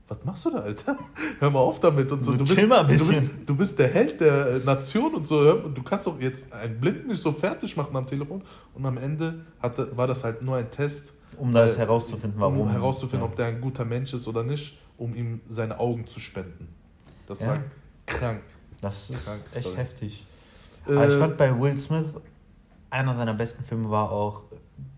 [0.08, 0.98] was machst du da, Alter?
[1.40, 2.32] Hör mal auf damit und so.
[2.32, 3.22] So, Du bist, mal ein Du bisschen.
[3.22, 5.40] bist, du bist der Held der äh, Nation und so.
[5.64, 8.42] Und du kannst doch jetzt einen Blinden nicht so fertig machen am Telefon.
[8.74, 12.62] Und am Ende hatte, war das halt nur ein Test, Um das Weil- herauszufinden, warum.
[12.62, 13.30] um herauszufinden, ja.
[13.32, 16.70] ob der ein guter Mensch ist oder nicht, um ihm seine Augen zu spenden.
[17.28, 17.48] Das Ja.
[17.50, 17.60] war
[18.06, 18.42] krank.
[18.82, 19.76] Das ist Krank, echt sorry.
[19.78, 20.26] heftig.
[20.86, 22.06] Aber ich Äh, fand bei Will Smith,
[22.90, 24.44] einer seiner besten Filme war auch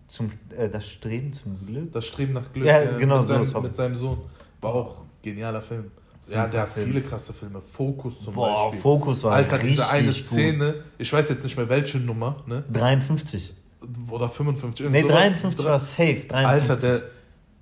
[0.06, 1.90] zum, äh, Das Streben zum Glück.
[1.92, 4.18] das Streben nach Glück Ja, äh, genau, mit, so seinem, mit seinem Sohn
[4.60, 5.90] war auch genialer Film.
[6.28, 6.86] ja, Super der hat Film.
[6.88, 7.60] viele krasse Filme.
[7.60, 8.80] Fokus zum Boah, Beispiel.
[8.80, 10.14] Fokus war Alter, richtig diese eine gut.
[10.14, 12.64] Szene, ich weiß jetzt nicht mehr welche Nummer, ne?
[12.72, 13.54] 53.
[14.10, 14.84] Oder 55.
[14.84, 15.14] irgend Nee, sowas.
[15.16, 16.26] 53 war safe.
[16.26, 16.34] 53.
[16.34, 17.02] Alter, der,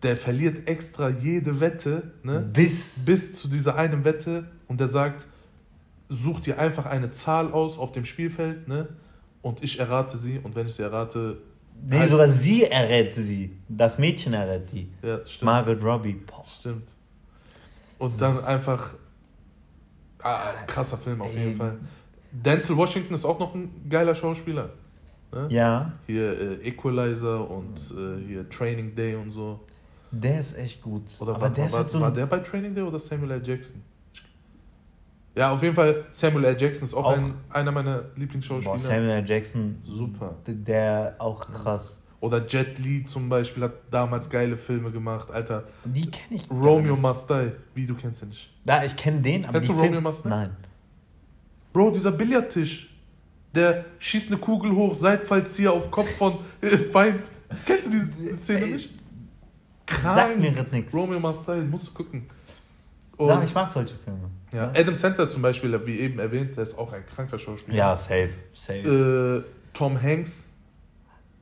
[0.02, 2.40] der verliert extra jede Wette, ne?
[2.40, 3.04] Bis.
[3.04, 5.26] Bis zu dieser einen Wette und der sagt,
[6.08, 8.88] such dir einfach eine Zahl aus auf dem Spielfeld, ne?
[9.42, 11.38] Und ich errate sie und wenn ich sie errate,
[11.80, 13.56] Nee, Halt- sogar sie errät sie.
[13.68, 14.88] Das Mädchen errät die.
[15.02, 15.42] ja, stimmt.
[15.42, 16.12] Margaret Robbie.
[16.14, 16.44] Boah.
[16.46, 16.88] Stimmt.
[17.98, 18.94] Und dann einfach
[20.22, 21.56] ah, krasser Film auf jeden Ey.
[21.56, 21.78] Fall.
[22.30, 24.70] Denzel Washington ist auch noch ein geiler Schauspieler.
[25.32, 25.46] Ne?
[25.50, 29.60] Ja, Hier äh, Equalizer und äh, hier Training Day und so.
[30.10, 31.02] der ist echt gut.
[31.20, 33.42] Oder Aber war, der war, halt so war der bei Training Day oder Samuel L.
[33.46, 33.82] Jackson?
[35.38, 36.57] Ja, auf jeden Fall Samuel L.
[36.61, 38.79] Jackson ist auch, Auch- Ein, einer meiner Boah, Lieblingsschauspieler.
[38.79, 39.29] Samuel L.
[39.29, 39.81] Jackson.
[39.87, 40.35] Super.
[40.46, 41.98] Der auch krass.
[42.20, 45.31] Oder Jet Li zum Beispiel hat damals geile Filme gemacht.
[45.31, 46.51] Alter, Die kenne ich.
[46.51, 46.96] Romeo.
[46.96, 47.53] Must Die.
[47.74, 48.51] Wie, du kennst ihn nicht.
[48.64, 50.29] Ja, ich kenne den, aber Kennst du Film- Romeo Must Die?
[50.29, 50.51] Nein.
[51.72, 52.92] Bro, dieser Billardtisch,
[53.55, 57.31] der schießt eine Kugel hoch, Seitfallzieher auf Kopf von äh, Feind.
[57.64, 58.90] Kennst du diese Szene nicht?
[60.03, 60.92] Sag mir nix.
[60.92, 62.27] Romeo Must Die, musst du gucken.
[63.16, 64.29] Sag, Und- ich mag solche Filme.
[64.52, 67.76] Ja, Adam Sandler zum Beispiel, wie eben erwähnt, der ist auch ein kranker Schauspieler.
[67.76, 68.30] Ja, safe.
[68.54, 69.44] Safe.
[69.44, 70.52] Äh, Tom Hanks,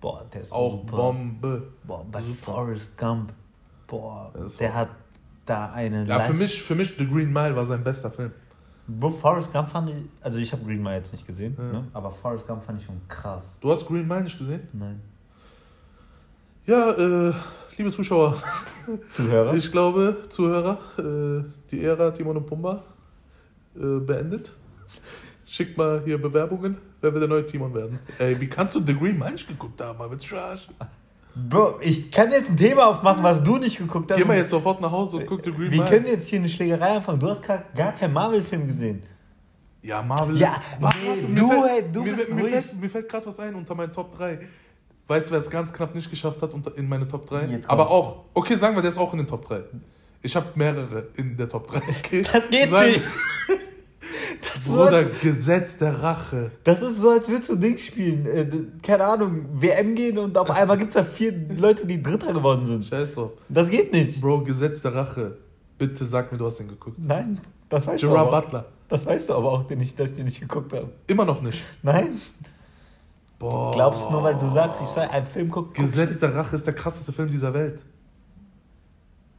[0.01, 0.97] Boah, der ist auch super.
[0.97, 1.69] Bombe.
[1.85, 2.35] Boah, bei Super.
[2.53, 3.33] Forrest Gump.
[3.87, 4.89] Boah, der hat
[5.47, 8.31] da eine Ja, für Leist- mich, für mich The Green Mile war sein bester Film.
[9.21, 11.65] Forrest Gump fand ich, also ich habe Green Mile jetzt nicht gesehen, Ja.
[11.65, 11.85] ne?
[11.93, 13.57] aber Forrest Gump fand ich schon krass.
[13.61, 14.69] Du hast Green Mile nicht gesehen?
[14.73, 15.01] Nein.
[16.67, 17.33] Ja, äh,
[17.79, 18.37] liebe Zuschauer,
[19.11, 19.55] Zuhörer?
[19.55, 22.83] ich glaube, Zuhörer, äh, die Ära Timon und Pumba
[23.81, 24.53] äh, beendet.
[25.47, 26.77] Schickt mal hier Bewerbungen.
[27.01, 27.99] Wer will der neue Timon werden?
[28.19, 29.99] Ey, wie kannst du The Green Mile nicht geguckt haben?
[29.99, 30.69] Man wird's trash.
[31.35, 34.19] Bro, ich kann jetzt ein Thema aufmachen, was du nicht geguckt hast.
[34.19, 35.85] Geh mal jetzt sofort nach Hause und guck The Green Wir Mile.
[35.91, 37.21] können jetzt hier eine Schlägerei anfangen.
[37.21, 39.03] Du hast gar, gar keinen Marvel-Film gesehen.
[39.83, 40.63] Ja, Marvel Ja, ist...
[40.81, 42.53] Warte, nee, warte, du, mir fällt, ey, du mir, bist mir, ruhig.
[42.55, 44.39] fällt, mir fällt gerade was ein unter meinen Top 3.
[45.07, 47.45] Weißt du, wer es ganz knapp nicht geschafft hat unter, in meine Top 3?
[47.45, 47.79] Jetzt komm.
[47.79, 49.63] Aber auch, okay, sagen wir, der ist auch in den Top 3.
[50.23, 51.77] Ich habe mehrere in der Top 3.
[51.79, 52.23] Okay?
[52.33, 53.05] Das geht Sagen- nicht.
[54.41, 56.51] Das ist, so, Bruder, als, Gesetz der Rache.
[56.63, 58.27] das ist so, als würdest du Dings spielen.
[58.27, 58.47] Äh,
[58.83, 62.67] keine Ahnung, WM gehen und auf einmal gibt es da vier Leute, die Dritter geworden
[62.67, 62.85] sind.
[62.85, 63.33] Scheiß drauf.
[63.49, 64.21] Das geht nicht.
[64.21, 65.39] Bro, Gesetz der Rache.
[65.79, 66.97] Bitte sag mir, du hast den geguckt.
[67.01, 68.43] Nein, das weißt du Gerard aber auch.
[68.45, 68.67] Butler.
[68.89, 70.91] Das weißt du aber auch, den ich, dass ich den nicht geguckt habe.
[71.09, 71.65] Immer noch nicht.
[71.83, 72.21] Nein,
[73.39, 73.73] Boah.
[73.73, 75.73] glaubst du nur, weil du sagst, ich soll einen Film gucken?
[75.75, 77.85] guck Gesetz der Rache ist der krasseste Film dieser Welt.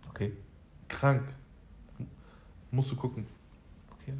[0.09, 0.33] Okay,
[0.87, 1.23] Krank.
[2.71, 3.25] Musst du gucken.
[4.01, 4.13] okay.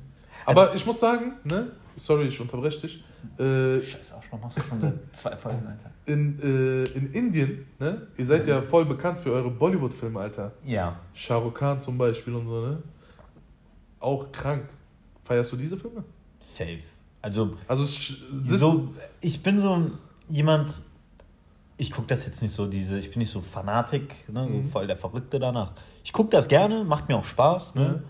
[0.45, 1.71] Aber ich muss sagen, ne?
[1.97, 3.03] Sorry, ich unterbreche dich.
[3.39, 5.91] Äh, Scheiße, Arschloch, machst du schon seit zwei Folgen, Alter.
[6.06, 8.08] in, äh, in Indien, ne?
[8.17, 10.51] Ihr seid ja voll bekannt für eure Bollywood-Filme, Alter.
[10.63, 10.99] Ja.
[11.13, 12.84] Shah Rukh Khan zum Beispiel und so, ne?
[13.99, 14.69] Auch krank.
[15.25, 16.03] Feierst du diese Filme?
[16.39, 16.80] Safe.
[17.21, 17.84] Also, Also
[18.32, 19.91] so, ich bin so
[20.30, 20.82] jemand,
[21.77, 24.63] ich gucke das jetzt nicht so, diese, ich bin nicht so Fanatik, ne, so Mhm.
[24.69, 25.73] voll der Verrückte danach.
[26.08, 27.84] Ich gucke das gerne, macht mir auch Spaß, ne?
[27.86, 28.10] Ja.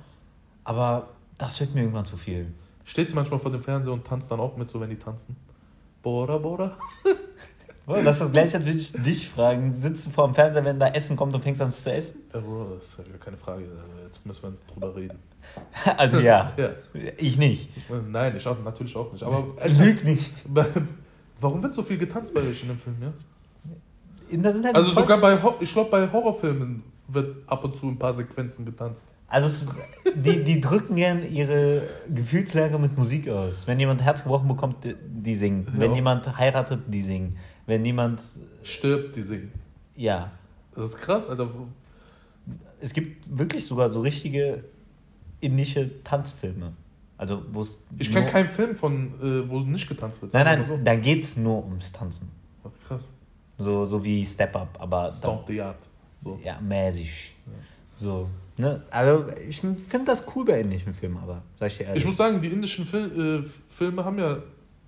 [0.64, 1.08] aber
[1.40, 2.54] das wird mir irgendwann zu viel.
[2.86, 5.36] stehst du manchmal vor dem Fernseher und tanzt dann auch mit, so wenn die tanzen?
[6.04, 6.78] Bora, Bora.
[7.88, 9.72] Das ist das gleiche, als würde ich dich fragen.
[9.72, 12.20] Sitzt du vor dem Fernseher, wenn da Essen kommt und fängst an zu essen?
[12.34, 13.64] Ja, Bro, das ist ja keine Frage.
[14.04, 15.18] Jetzt müssen wir drüber reden.
[15.98, 16.70] Also ja, Ja.
[17.18, 17.70] ich nicht.
[18.10, 19.24] Nein, ich auch, natürlich auch nicht.
[19.24, 20.32] Aber Lüg nicht.
[21.40, 23.14] warum wird so viel getanzt bei euch in dem Film, ja?
[24.38, 27.98] Das sind halt Also sogar bei, ich glaube bei Horrorfilmen wird ab und zu ein
[27.98, 29.06] paar Sequenzen getanzt.
[29.28, 29.66] Also es,
[30.16, 31.82] die, die drücken gern ihre
[32.14, 33.68] Gefühlslage mit Musik aus.
[33.68, 35.68] Wenn jemand Herz gebrochen bekommt, die, singen.
[35.72, 37.38] Hör Wenn jemand heiratet, die singen.
[37.66, 38.22] Wenn jemand,
[38.64, 39.52] Stirbt, die singen.
[39.96, 40.32] ja.
[40.74, 41.50] Das ist krass, Alter.
[42.80, 44.64] Es gibt wirklich sogar so richtige
[45.40, 46.74] indische Tanzfilme.
[47.18, 50.34] Also wo es Ich kenne keinen Film von, äh, wo nicht getanzt wird.
[50.34, 52.30] Nein, nein, mal da geht es nur ums Tanzen.
[52.64, 52.72] so.
[52.88, 53.04] Krass.
[53.58, 55.80] So, so wie Step Up, aber Stomp the Art.
[56.24, 56.40] So.
[56.44, 57.36] ja, mäßig.
[57.96, 58.30] So.
[58.58, 58.82] Ne?
[58.90, 62.04] Also ich finde das cool bei indischen Filmen, aber sag ich dir ehrlich.
[62.04, 64.38] Ich muss sagen, die indischen Fil äh, Filme haben ja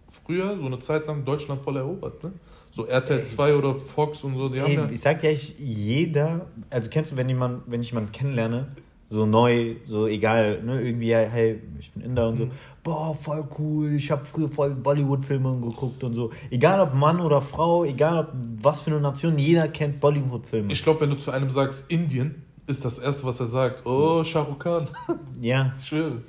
[0.07, 2.23] früher so eine Zeit lang Deutschland voll erobert.
[2.23, 2.31] Ne?
[2.71, 4.89] So RTL 2 oder Fox und so, die haben Ey, ja.
[4.91, 8.67] ich sag ja, ich, jeder, also kennst du, wenn jemand, wenn ich jemanden kennenlerne,
[9.09, 12.51] so neu, so egal, ne, irgendwie, hey, ich bin Inder und so, Mhm.
[12.83, 16.29] boah, voll cool, ich habe früher voll Bollywood-Filme geguckt und so.
[16.51, 18.27] Egal ob Mann oder Frau, egal ob
[18.61, 20.71] was für eine Nation, jeder kennt Bollywood-Filme.
[20.71, 24.23] Ich glaube, wenn du zu einem sagst Indien, ist das erste, was er sagt, oh,
[24.23, 24.87] Shah Rukh Khan.
[25.41, 26.21] Ja, Ich schwöre.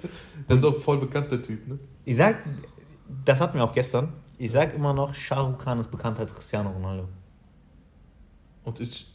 [0.49, 1.79] Der ist auch voll bekannt, der Typ, ne?
[2.07, 2.37] ich sag,
[3.27, 6.35] das hatten wir auch gestern, ich sag immer noch, Shah Rukh Khan ist bekannt als
[6.35, 7.09] Cristiano Ronaldo.
[8.65, 9.07] Und ich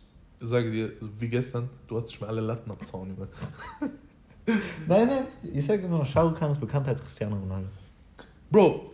[0.45, 3.27] sage dir, wie gestern, du hast mehr alle Latten am Zaun, Junge.
[4.87, 7.67] Nein, nein, ich sag immer noch, Shah Rukh Khan ist bekannt als Cristiano Ronaldo.
[8.51, 8.91] Bro,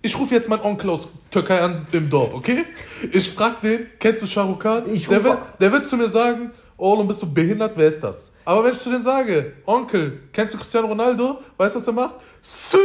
[0.00, 2.64] ich rufe jetzt meinen Onkel aus Türkei an, dem Dorf, okay?
[3.10, 4.84] Ich frag den, kennst du Shah Rukh Khan?
[4.94, 7.72] Ich der, rufe- wird, der wird zu mir sagen, Orlon, bist du behindert?
[7.76, 8.30] Wer ist das?
[8.44, 11.38] Aber wenn ich zu denen sage, Onkel, kennst du Cristiano Ronaldo?
[11.56, 12.14] Weißt du, was er macht?
[12.42, 12.76] Sü,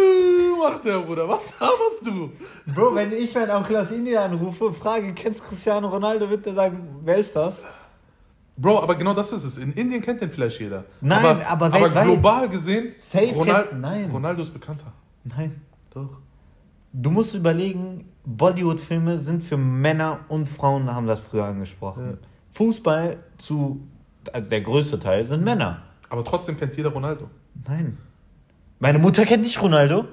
[0.59, 1.27] macht der, Bruder.
[1.29, 2.31] Was laberst du?
[2.73, 6.45] Bro, wenn ich meinen Onkel aus Indien anrufe und frage, kennst du Cristiano Ronaldo, wird
[6.47, 7.63] er sagen, wer ist das?
[8.61, 9.57] Bro, aber genau das ist es.
[9.57, 10.83] In Indien kennt den vielleicht jeder.
[11.01, 14.09] Nein, aber aber weltweit- global gesehen, Safe Ronal kennt- nein.
[14.11, 14.91] Ronaldo ist bekannter.
[15.23, 15.61] Nein.
[15.93, 16.09] Doch.
[16.91, 22.05] Du musst überlegen, Bollywood-Filme sind für Männer und Frauen, haben das früher angesprochen.
[22.11, 22.17] Ja.
[22.53, 23.79] Fußball zu,
[24.33, 25.83] also der größte Teil, sind Männer.
[26.09, 27.29] Aber trotzdem kennt jeder Ronaldo.
[27.67, 27.97] Nein.
[28.79, 30.05] Meine Mutter kennt nicht Ronaldo.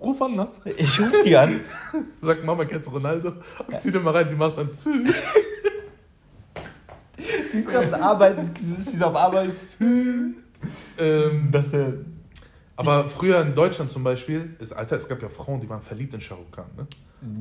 [0.00, 0.48] Ruf an, ne?
[0.76, 1.60] Ich rufe die an.
[2.20, 3.32] Sag, Mama, kennst du Ronaldo?
[3.80, 4.90] Zieh den mal rein, die macht dann Sü.
[7.52, 9.50] Die ist gerade arbeiten, ist die auf Arbeit.
[10.98, 11.92] ähm, Das, äh,
[12.76, 16.12] aber früher in Deutschland zum Beispiel, ist, Alter, es gab ja Frauen, die waren verliebt
[16.14, 16.86] in Shah Rukh Khan, ne?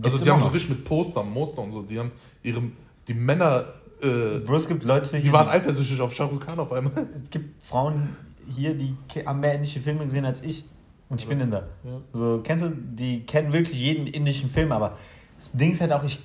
[0.04, 0.54] Also die haben immer so noch.
[0.54, 2.62] richtig mit Postern, Muster und so, die haben ihre,
[3.08, 3.66] die Männer,
[4.02, 6.94] äh, Bro, es gibt Leute, die waren eifersüchtig auf Shah Rukh Khan auf einmal.
[7.22, 8.16] es gibt Frauen
[8.56, 8.96] hier, die
[9.26, 10.66] haben mehr indische Filme gesehen als ich.
[11.10, 11.68] Und ich bin Inder.
[11.84, 12.02] Ja.
[12.14, 14.98] So, kennst du, die kennen wirklich jeden indischen Film, aber
[15.38, 16.20] das Ding ist halt auch, ich,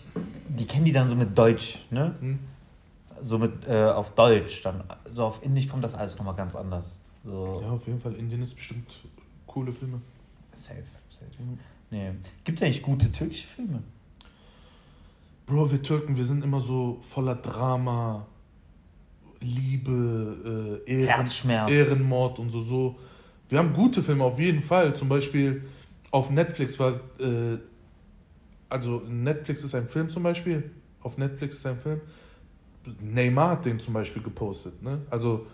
[0.48, 2.14] die kennen die dann so mit Deutsch, ne?
[2.20, 2.38] Hm.
[3.22, 6.98] So mit äh, auf Deutsch, dann so auf Indisch kommt das alles nochmal ganz anders.
[7.24, 8.14] So Ja, auf jeden Fall.
[8.14, 8.86] Indien ist bestimmt
[9.46, 10.00] coole Filme.
[10.54, 11.26] safe, safe.
[11.90, 12.12] Nee.
[12.44, 13.82] Gibt es eigentlich gute türkische Filme?
[15.46, 18.26] Bro, wir Türken, wir sind immer so voller Drama,
[19.40, 21.70] Liebe, äh, Ehren, Herzschmerz.
[21.70, 22.98] Ehrenmord und so, so.
[23.48, 24.94] Wir haben gute Filme auf jeden Fall.
[24.94, 25.62] Zum Beispiel
[26.12, 27.58] auf Netflix war, äh,
[28.68, 30.70] also Netflix ist ein Film zum Beispiel.
[31.02, 32.00] Auf Netflix ist ein Film.
[33.00, 34.82] Neymar hat den zum Beispiel gepostet.
[34.82, 35.00] Ne?
[35.10, 35.46] Also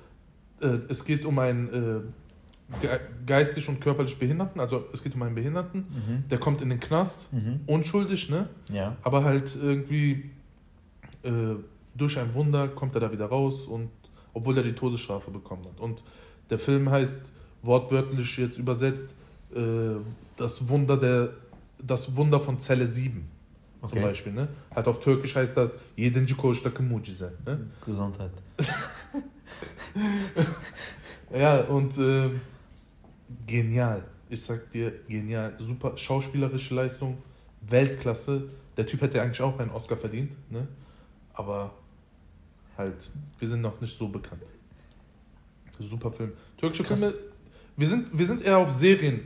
[0.60, 2.90] äh, es geht um einen äh, ge
[3.26, 4.60] geistig und körperlich Behinderten.
[4.60, 5.80] Also es geht um einen Behinderten.
[5.80, 6.28] Mhm.
[6.28, 7.60] Der kommt in den Knast, Mhm.
[7.66, 8.48] unschuldig, ne?
[8.70, 8.96] Ja.
[9.02, 10.30] Aber halt irgendwie
[11.22, 11.30] äh,
[11.94, 13.90] durch ein Wunder kommt er da wieder raus und
[14.32, 15.80] obwohl er die Todesstrafe bekommen hat.
[15.80, 16.02] Und
[16.50, 19.10] der Film heißt wortwörtlich jetzt übersetzt
[19.54, 19.60] äh,
[20.36, 21.30] das Wunder der
[21.78, 23.28] das Wunder von Zelle 7
[23.88, 24.06] zum Okay.
[24.08, 24.32] Beispiel.
[24.32, 24.48] Ne?
[24.74, 27.32] Halt auf Türkisch heißt das Yedinci Koğuştaki Mucize.
[27.46, 27.58] Ne?
[27.84, 28.30] Gesundheit.
[31.32, 32.30] Ja, und äh,
[33.46, 34.02] genial.
[34.28, 35.54] Ich sag dir, genial.
[35.58, 37.18] Super schauspielerische Leistung,
[37.62, 38.48] Weltklasse.
[38.76, 40.66] Der Typ hätte eigentlich auch einen Oscar verdient, ne?
[41.34, 41.72] Aber
[42.76, 44.42] halt, wir sind noch nicht so bekannt.
[45.78, 46.32] Super Film.
[46.56, 47.00] Türkische Krass.
[47.00, 47.14] Filme,
[47.76, 49.20] wir sind, wir sind eher auf Serien.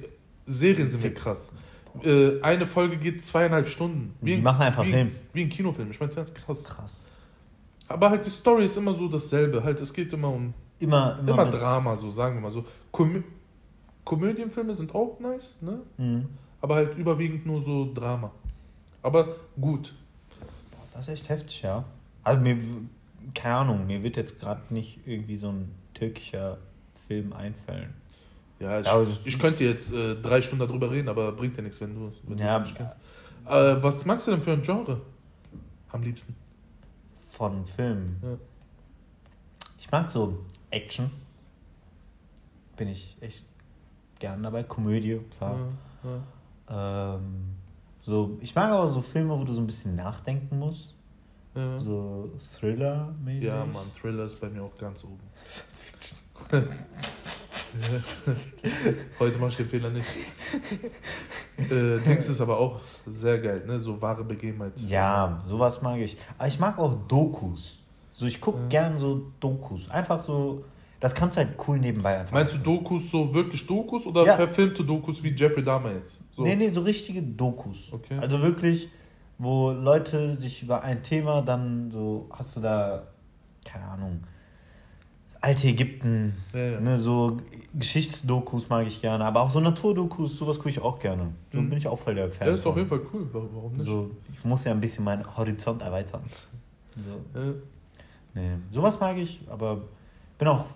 [0.46, 1.50] Serien sind wir krass.
[2.02, 4.14] Äh, eine Folge geht zweieinhalb Stunden.
[4.20, 5.12] Die ein- machen einfach wie, Film.
[5.32, 5.90] Wie ein Kinofilm.
[5.90, 6.64] Ich meine, das ist krass.
[6.64, 7.04] Krass.
[7.88, 9.62] Aber halt die Story ist immer so dasselbe.
[9.64, 12.64] Halt, es geht immer um Immer, immer, Immer Drama, so sagen wir mal so.
[12.90, 13.22] Komö
[14.04, 15.80] Komödienfilme sind auch nice, ne?
[15.98, 16.26] Mhm.
[16.62, 18.30] Aber halt überwiegend nur so Drama.
[19.02, 19.94] Aber gut.
[20.70, 21.84] Boah, Das ist echt heftig, ja.
[22.24, 22.56] Also mir,
[23.34, 26.58] keine Ahnung, mir wird jetzt gerade nicht irgendwie so ein türkischer
[27.06, 27.92] Film einfallen.
[28.60, 31.62] Ja, ich, Ja, also- ich könnte jetzt äh, drei Stunden darüber reden, aber bringt ja
[31.62, 32.94] nichts, wenn du wenn Ja, nicht kennst.
[33.46, 35.00] Äh, was magst du denn für ein Genre?
[35.90, 36.36] Am liebsten.
[37.30, 38.18] Von Filmen.
[38.22, 38.36] Ja.
[39.78, 41.10] Ich mag so Action.
[42.76, 43.46] Bin ich echt
[44.18, 44.62] gern dabei.
[44.62, 45.58] Komödie, klar.
[46.68, 47.56] Ähm,
[48.02, 50.94] so, ich mag aber so Filme, wo du so ein bisschen nachdenken musst.
[51.54, 53.44] So Thriller-mäßig.
[53.48, 55.18] ja, Mann, Thriller ist bei mir auch ganz oben.
[59.18, 60.06] Heute mach ich den Fehler nicht.
[61.58, 63.78] äh, Dings ist aber auch sehr geil, ne?
[63.80, 64.72] So wahre Begebenheit.
[64.88, 66.16] Ja, sowas mag ich.
[66.38, 67.78] Aber ich mag auch Dokus.
[68.12, 68.66] So, ich gucke Ja.
[68.68, 69.88] gern so Dokus.
[69.90, 70.64] Einfach so,
[70.98, 72.32] das kannst du halt cool nebenbei einfach.
[72.32, 72.58] Meinst du.
[72.58, 74.34] Dokus so wirklich Dokus oder Ja.
[74.36, 76.20] verfilmte Dokus wie Jeffrey Dahmer jetzt?
[76.32, 76.42] So.
[76.42, 77.88] Nee, nee, so richtige Dokus.
[77.92, 78.18] Okay.
[78.20, 78.88] Also wirklich,
[79.38, 83.06] wo Leute sich über ein Thema dann so, hast du da,
[83.64, 84.20] keine Ahnung,
[85.40, 87.38] alte Ägypten, Ja, ne, so
[87.74, 91.28] Geschichtsdokus mag ich gerne, aber auch so Naturdokus, sowas gucke ich auch gerne.
[91.52, 91.68] So Mhm.
[91.70, 92.48] bin ich auch voll der Fan.
[92.48, 93.28] Ja, ist auf jeden Fall cool.
[93.32, 93.86] Warum nicht?
[93.86, 96.22] So, ich muss ja ein bisschen meinen Horizont erweitern.
[96.32, 97.38] So.
[97.40, 97.52] Ja.
[98.34, 99.82] Nee, sowas mag ich, aber
[100.38, 100.66] bin auch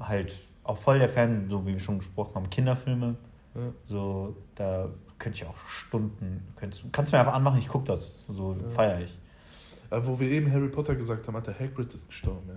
[0.00, 3.14] halt auch voll der Fan, so wie wir schon gesprochen haben, Kinderfilme.
[3.54, 3.60] Ja.
[3.86, 8.24] So, da könnte ich auch Stunden, könntest, kannst du mir einfach anmachen, ich gucke das.
[8.28, 8.68] So Ja.
[8.70, 9.18] feiere ich.
[9.90, 12.54] Äh, wo wir eben Harry Potter gesagt haben, Alter, Hagrid ist gestorben, ja.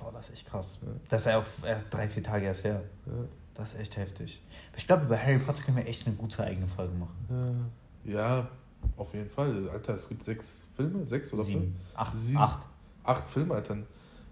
[0.00, 0.78] Boah, das ist echt krass.
[0.80, 0.88] Ja.
[1.08, 2.82] Das ist ja auf erst drei, vier Tage erst her.
[3.06, 3.12] Ja.
[3.54, 4.40] Das ist echt heftig.
[4.76, 7.68] Ich glaube, über Harry Potter können wir echt eine gute eigene Folge machen.
[8.06, 8.46] Äh, ja,
[8.96, 9.68] auf jeden Fall.
[9.70, 11.62] Alter, es gibt sechs Filme, sechs oder Sieben.
[11.62, 11.74] fünf?
[11.96, 12.14] Acht.
[12.14, 12.38] Sieben.
[12.38, 12.66] Acht.
[13.02, 13.72] Acht Filme, Alter.
[13.74, 13.86] Und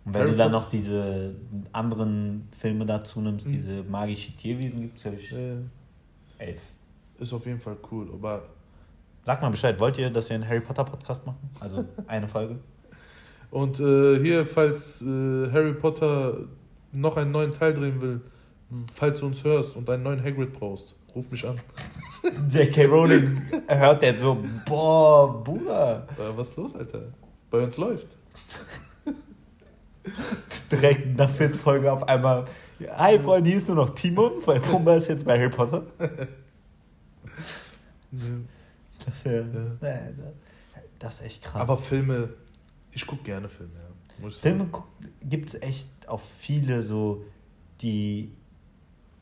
[0.04, 1.34] wenn Harry du dann noch diese
[1.72, 3.52] anderen Filme dazu nimmst, Mhm.
[3.52, 5.56] diese magische Tierwesen, gibt es ja Äh,
[6.38, 6.60] elf.
[7.18, 8.08] ist auf jeden Fall cool.
[8.12, 8.44] Aber
[9.24, 11.50] Sag mal Bescheid, wollt ihr, dass wir einen Harry Potter Podcast machen?
[11.58, 12.60] Also eine Folge?
[13.56, 16.40] Und äh, hier, falls äh, Harry Potter
[16.92, 18.20] noch einen neuen Teil drehen will,
[18.92, 21.58] falls du uns hörst und einen neuen Hagrid brauchst, ruf mich an.
[22.50, 22.84] J.K.
[22.84, 26.06] Rowling hört jetzt so, boah, Bruder.
[26.18, 27.04] Äh, was ist los, Alter?
[27.50, 28.08] Bei uns läuft.
[30.70, 32.44] Direkt nach vierten Folge auf einmal,
[32.90, 35.82] hi Freunde, hier ist nur noch Timon, weil Pumba ist jetzt bei Harry Potter.
[39.04, 39.44] Das, wär,
[39.82, 39.98] Ja.
[40.98, 41.62] das ist echt krass.
[41.62, 42.30] Aber Filme,
[42.96, 44.30] ich gucke gerne Filme, ja.
[44.30, 44.68] Filme
[45.22, 47.22] gibt es echt auch viele so,
[47.82, 48.32] die,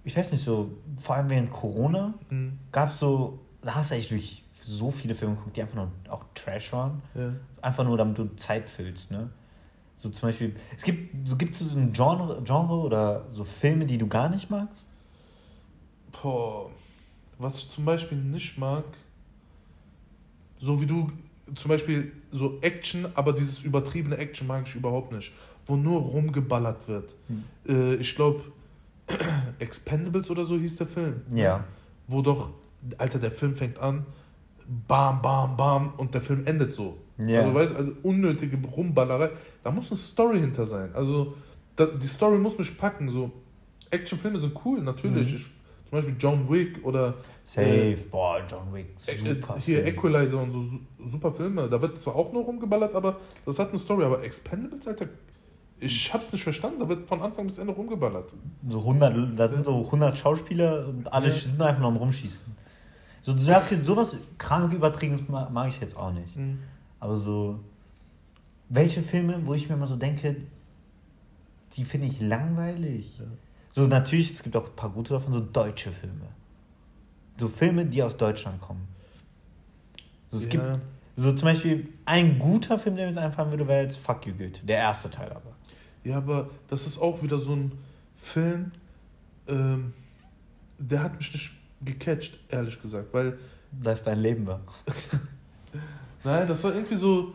[0.04, 2.58] ich weiß nicht, so, vor allem während Corona Mhm.
[2.70, 5.90] gab es so, da hast du echt wirklich so viele Filme geguckt, die einfach nur
[6.08, 7.02] auch Trash waren.
[7.14, 7.32] Ja.
[7.60, 9.28] Einfach nur, damit du Zeit füllst, ne?
[9.98, 13.86] So zum Beispiel, es gibt, so gibt es so ein Genre, Genre oder so Filme,
[13.86, 14.86] die du gar nicht magst?
[16.22, 16.70] Boah,
[17.38, 18.84] was ich zum Beispiel nicht mag,
[20.60, 21.10] so wie du,
[21.54, 25.32] zum Beispiel so Action, aber dieses übertriebene Action mag ich überhaupt nicht,
[25.66, 27.14] wo nur rumgeballert wird.
[27.28, 27.44] Hm.
[27.68, 28.42] Äh, ich glaube,
[29.58, 31.22] Expendables oder so hieß der Film.
[31.34, 31.64] Ja.
[32.06, 32.50] Wo doch,
[32.98, 34.06] Alter, der Film fängt an,
[34.88, 36.98] bam, bam, bam, und der Film endet so.
[37.18, 37.42] Ja.
[37.42, 39.30] Also, weißt, also unnötige Rumballerei.
[39.62, 40.90] Da muss eine Story hinter sein.
[40.94, 41.34] Also
[41.76, 43.08] da, die Story muss mich packen.
[43.08, 43.30] So
[43.90, 45.30] Actionfilme sind cool, natürlich.
[45.30, 45.36] Mhm.
[45.36, 47.14] Ich, zum Beispiel John Wick oder
[47.46, 49.58] Safe, äh, boah, John Wick, äh, super.
[49.58, 49.94] hier Film.
[49.94, 50.80] Equalizer und so su-
[51.10, 51.68] super Filme.
[51.68, 54.04] Da wird zwar auch nur rumgeballert, aber das hat eine Story.
[54.04, 55.06] Aber Expendables, Alter,
[55.78, 56.80] ich hab's nicht verstanden.
[56.80, 58.32] Da wird von Anfang bis Ende rumgeballert.
[58.68, 61.34] So 100, da sind so 100 Schauspieler und alle Ja.
[61.34, 62.46] sind einfach nur am Rumschießen.
[63.22, 66.34] So, so okay, sowas krank übertriebenes ma- mag ich jetzt auch nicht.
[67.00, 67.58] Aber so,
[68.70, 70.36] welche Filme, wo ich mir immer so denke,
[71.76, 73.18] die finde ich langweilig.
[73.18, 73.24] Ja.
[73.72, 76.26] So, natürlich, es gibt auch ein paar gute davon, so deutsche Filme.
[77.36, 78.86] So Filme, die aus Deutschland kommen.
[80.30, 80.78] So, es gibt Ja.
[81.16, 84.34] so zum Beispiel ein guter Film, der mir jetzt einfallen würde, wäre jetzt Fuck You
[84.34, 84.64] Goethe.
[84.64, 85.52] Der erste Teil aber.
[86.04, 87.72] Ja, aber das ist auch wieder so ein
[88.18, 88.72] Film,
[89.48, 89.92] ähm,
[90.78, 91.50] der hat mich nicht
[91.82, 93.12] gecatcht, ehrlich gesagt.
[93.12, 93.38] Weil,
[93.82, 94.60] Da ist dein Leben war.
[96.24, 97.32] nein, das war irgendwie so,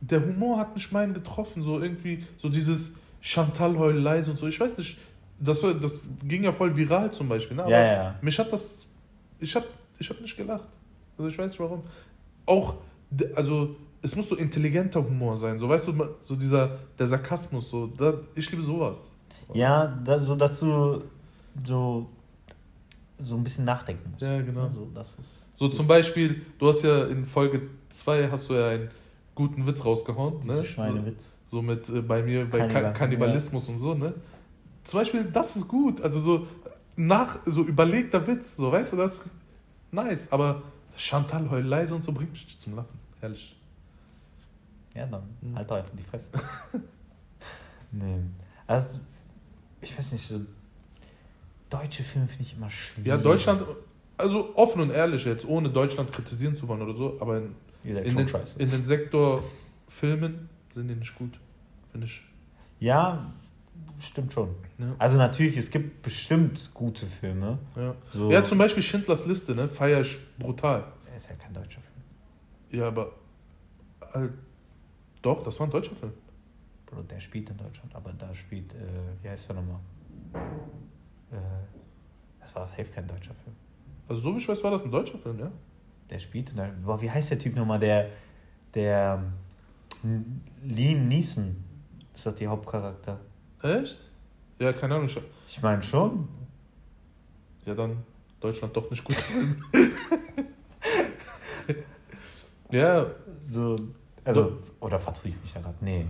[0.00, 4.46] der Humor hat mich meinen getroffen, so irgendwie, so dieses Chantal heul leise und so.
[4.46, 4.98] Ich weiß nicht,
[5.40, 7.62] das, war, das ging ja voll viral zum Beispiel, ne?
[7.64, 8.14] aber Ja, ja.
[8.20, 8.86] mich hat das,
[9.40, 10.68] ich hab's, ich hab nicht gelacht.
[11.18, 11.82] Also ich weiß nicht warum.
[12.46, 12.74] Auch,
[13.34, 17.86] also es muss so intelligenter Humor sein, so weißt du, so dieser, der Sarkasmus, so,
[17.86, 19.12] da, ich liebe sowas.
[19.52, 21.02] Ja, da, so dass du
[21.64, 22.08] so,
[23.18, 24.22] so ein bisschen nachdenken musst.
[24.22, 24.70] Ja, genau.
[24.74, 25.44] So, das ist.
[25.56, 28.90] So zum Beispiel, du hast ja in Folge 2 hast du ja einen
[29.34, 30.64] guten Witz rausgehauen, Diese ne?
[30.64, 31.24] Schweinewitz.
[31.50, 34.14] So, so mit äh, bei mir, bei Kannibal, Ka Kannibalismus und so, ne?
[34.84, 36.00] Zum Beispiel, das ist gut.
[36.00, 36.46] Also so
[36.96, 39.24] nach, so überlegter Witz, so weißt du, das ist
[39.92, 40.30] nice.
[40.32, 40.62] Aber
[40.96, 43.56] Chantal heul leise und so bringt mich zum Lachen, ehrlich.
[44.94, 45.56] Ja, dann Mhm.
[45.56, 46.28] halt doch einfach die Fresse.
[47.92, 48.18] nee.
[48.66, 48.98] Also,
[49.80, 50.40] ich weiß nicht, so.
[51.68, 53.06] Deutsche Filme finde ich immer schwierig.
[53.06, 53.62] Ja, Deutschland,
[54.18, 57.54] also offen und ehrlich jetzt, ohne Deutschland kritisieren zu wollen oder so, aber in,
[57.84, 58.28] gesagt, in, den,
[58.58, 59.42] in den Sektor
[59.86, 61.38] Filmen sind die nicht gut,
[61.92, 62.20] finde ich.
[62.80, 63.32] ja,
[63.98, 64.54] stimmt schon.
[64.78, 64.94] Ja.
[64.98, 67.58] Also, natürlich, es gibt bestimmt gute Filme.
[67.76, 67.94] Ja.
[68.12, 69.68] So, ja, zum Beispiel Schindlers Liste, ne?
[69.68, 70.84] Feier ich brutal.
[71.10, 72.80] Er ist ja kein deutscher Film.
[72.80, 73.12] Ja, aber.
[74.14, 74.28] Äh,
[75.22, 76.12] doch, das war ein deutscher Film.
[76.86, 78.78] Bro, der spielt in Deutschland, aber da spielt, äh,
[79.22, 79.80] wie heißt der nochmal?
[81.30, 81.36] Äh,
[82.40, 83.54] das war safe kein deutscher Film.
[84.08, 85.52] Also, so wie ich weiß, war das ein deutscher Film, ja?
[86.08, 87.78] Der spielt in der, boah, wie heißt der Typ nochmal?
[87.78, 88.08] Der,
[88.74, 89.22] der
[90.04, 91.56] ähm, Liam Neeson
[92.14, 93.20] ist doch die Hauptcharakter.
[93.62, 93.96] Echt?
[94.58, 95.08] Ja, keine Ahnung.
[95.46, 96.28] Ich, meine schon.
[97.66, 97.98] ja, dann
[98.40, 99.16] Deutschland doch nicht gut.
[102.70, 103.06] ja,
[103.42, 103.76] So,
[104.24, 105.74] also, oder vertue ich mich da gerade?
[105.80, 106.06] Nee.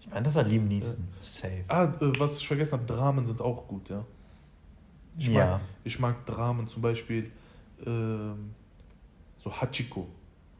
[0.00, 1.06] Ich meine, das war Liam Neeson.
[1.20, 1.64] Safe.
[1.68, 4.04] ah, äh, was ich vergessen habe, Dramen sind auch gut, ja.
[5.18, 5.60] Ich mag, ja.
[5.84, 7.30] ich mag Dramen, zum Beispiel
[7.86, 8.54] ähm,
[9.38, 10.06] so Hachiko.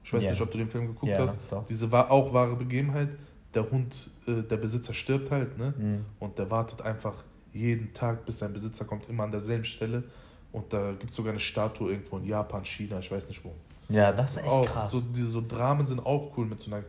[0.04, 0.30] Ich weiß Ja.
[0.30, 1.38] nicht, ob du den Film geguckt ja, hast.
[1.50, 1.64] doch.
[1.66, 3.08] Diese war auch wahre Begebenheit.
[3.54, 5.74] Der Hund, äh, der Besitzer stirbt halt, ne?
[5.76, 6.04] Mhm.
[6.18, 7.14] Und der wartet einfach
[7.52, 10.04] jeden Tag, bis sein Besitzer kommt, immer an derselben Stelle.
[10.52, 13.52] Und da gibt es sogar eine Statue irgendwo in Japan, China, ich weiß nicht wo.
[13.88, 14.90] Ja, das ist echt auch, krass.
[14.92, 16.84] So, diese so Dramen sind auch cool mit so einer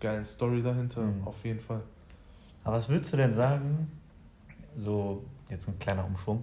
[0.00, 1.26] geilen Story dahinter, Mhm.
[1.26, 1.80] auf jeden Fall.
[2.64, 3.90] Aber was würdest du denn sagen,
[4.76, 6.42] so jetzt ein kleiner Umschwung,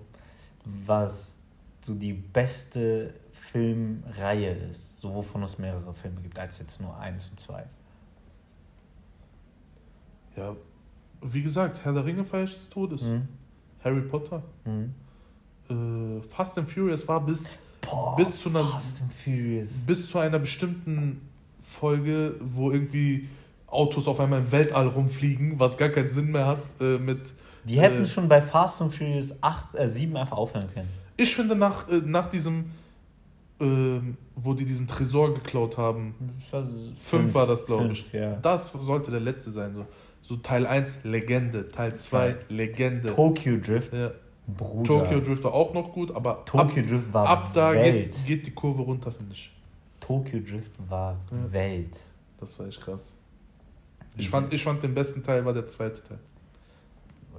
[0.85, 1.35] was
[1.81, 7.27] so die beste Filmreihe ist, so wovon es mehrere Filme gibt, als jetzt nur eins
[7.27, 7.65] und zwei?
[10.37, 10.55] Ja,
[11.21, 13.01] wie gesagt, Herr der Ringe feier ich des Todes.
[13.03, 13.27] Mhm.
[13.83, 14.41] Harry Potter.
[14.65, 14.93] Mhm.
[15.69, 19.69] Äh, Fast and Furious war bis, Boah, Bis zu einer- Fast and Furious.
[19.87, 21.21] bis zu einer bestimmten
[21.63, 23.27] Folge, wo irgendwie
[23.67, 27.19] Autos auf einmal im Weltall rumfliegen, was gar keinen Sinn mehr hat äh, mit
[27.63, 30.89] Die hätten Äh, schon bei Fast and Furious 8, äh, 7 einfach aufhören können.
[31.17, 32.65] Ich finde, nach, äh, nach diesem,
[33.59, 36.15] ähm, wo die diesen Tresor geklaut haben,
[36.97, 38.13] Fünf, war das, glaub fünf, ich.
[38.13, 38.35] Ja.
[38.41, 39.73] das sollte der letzte sein.
[39.75, 39.85] So,
[40.21, 41.67] so Teil 1, Legende.
[41.69, 43.13] Teil 2, Legende.
[43.15, 44.11] Tokyo Drift, Ja.
[44.47, 44.87] Bruder.
[44.87, 48.11] Tokyo Drift war auch noch gut, aber Tokyo Drift war ab, ab da Welt.
[48.13, 49.51] geht, geht die Kurve runter, finde ich.
[49.99, 51.51] Tokyo Drift war Ja.
[51.53, 51.95] Welt.
[52.39, 53.13] Das war echt krass.
[54.17, 56.19] Ich fand, ich fand den besten Teil war der zweite Teil.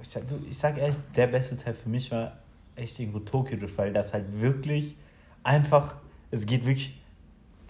[0.01, 2.33] Ich sag, ich sag ehrlich, der beste Teil für mich war
[2.75, 4.95] echt irgendwo Tokyo Drift, weil das halt wirklich
[5.43, 5.97] einfach,
[6.31, 6.99] es geht wirklich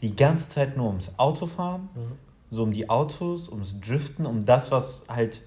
[0.02, 1.90] die ganze Zeit nur ums Autofahren,
[2.54, 5.42] so um die Autos, ums Driften, um das, was halt,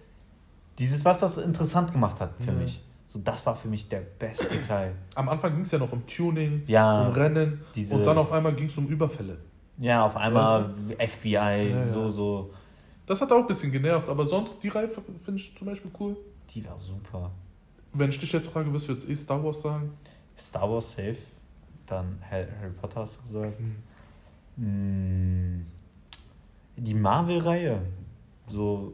[0.79, 2.53] dieses, was das interessant gemacht hat für Ja.
[2.53, 2.83] mich.
[3.07, 4.95] So, das war für mich der beste Teil.
[5.15, 8.33] Am Anfang ging es ja noch um Tuning, Ja, um Rennen diese- und dann auf
[8.33, 9.39] einmal ging es um Überfälle.
[9.79, 11.93] ja, auf einmal FBI, ja.
[11.93, 12.51] so, so,
[13.07, 16.17] Das hat auch ein bisschen genervt, aber sonst die Reihe finde ich zum Beispiel cool.
[16.51, 17.31] die war super.
[17.93, 19.93] Wenn ich dich jetzt frage, wirst du jetzt eh Star Wars sagen?
[20.37, 21.17] Star Wars safe,
[21.87, 22.47] dann Harry
[22.81, 23.57] Potter hast du gesagt.
[24.59, 25.67] Hm.
[26.77, 27.81] Die Marvel-Reihe,
[28.49, 28.93] so,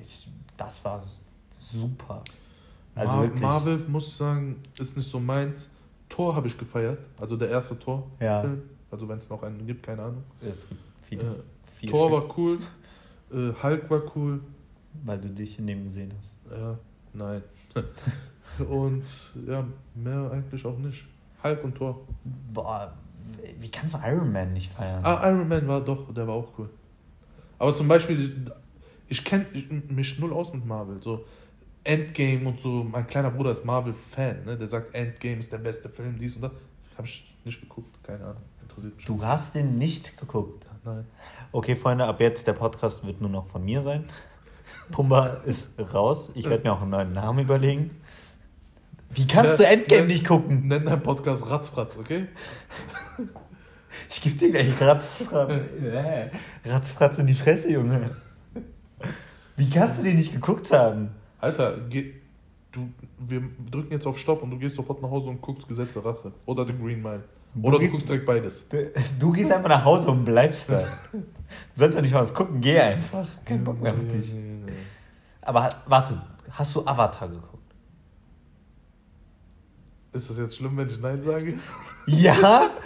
[0.00, 1.02] ich, das war
[1.58, 2.22] super.
[2.94, 3.40] Also Mar wirklich.
[3.40, 5.70] Marvel, muss ich sagen, ist nicht so meins.
[6.08, 8.20] Thor habe ich gefeiert, also der erste Thor-Film.
[8.20, 8.44] Ja.
[8.90, 10.24] Also wenn es noch einen gibt, keine Ahnung.
[10.40, 11.22] Es gibt viele.
[11.22, 11.34] Äh,
[11.76, 12.58] viele Thor Stück, war cool,
[13.32, 14.40] äh, Hulk war cool.
[15.04, 16.36] Weil du dich in dem gesehen hast.
[16.50, 16.76] Ja,
[17.12, 17.42] nein.
[18.68, 19.04] und
[19.46, 21.06] ja, mehr eigentlich auch nicht.
[21.44, 22.00] Hulk und Thor.
[22.52, 22.92] Boah,
[23.58, 25.04] wie kannst du Iron Man nicht feiern?
[25.04, 26.68] Ah, Iron Man war doch, der war auch cool.
[27.58, 28.50] Aber zum Beispiel,
[29.08, 29.46] ich kenne
[29.88, 31.02] mich null aus mit Marvel.
[31.02, 31.24] So
[31.84, 34.56] Endgame und so, mein kleiner Bruder ist Marvel-Fan, ne?
[34.56, 36.52] Der sagt, Endgame ist der beste Film, dies und das.
[36.96, 38.42] Habe ich nicht geguckt, keine Ahnung.
[38.62, 40.66] Interessiert mich Du hast den nicht geguckt.
[40.84, 41.06] Nein.
[41.52, 44.04] Okay, Freunde, ab jetzt der Podcast wird nur noch von mir sein.
[44.90, 46.30] Pumba ist raus.
[46.34, 47.90] Ich werde mir auch einen neuen Namen überlegen.
[49.10, 50.68] Wie kannst du Ne- Endgame ne- nicht gucken?
[50.68, 52.26] Nenn deinen Podcast Ratzfratz, okay?
[54.08, 55.52] Ich gebe dir gleich Ratzfratz,
[56.64, 58.10] Ratzfratz in die Fresse, Junge.
[59.56, 61.10] Wie kannst du den nicht geguckt haben?
[61.38, 62.14] Alter, geh,
[62.72, 62.88] du,
[63.18, 66.04] wir drücken jetzt auf Stopp und du gehst sofort nach Hause und guckst Gesetz der
[66.04, 66.32] Rache.
[66.46, 67.22] Oder The Green Mile.
[67.54, 68.68] Du Oder du gehst- guckst direkt beides.
[68.68, 70.84] Du, du gehst einfach nach Hause und bleibst da.
[71.12, 71.22] Du
[71.74, 73.26] sollst doch nicht mal was gucken, geh einfach.
[73.44, 74.34] Kein Bock mehr auf dich.
[75.42, 77.59] Aber warte, hast du Avatar geguckt?
[80.12, 81.58] Ist das jetzt schlimm, wenn ich Nein sage?
[82.06, 82.70] Ja?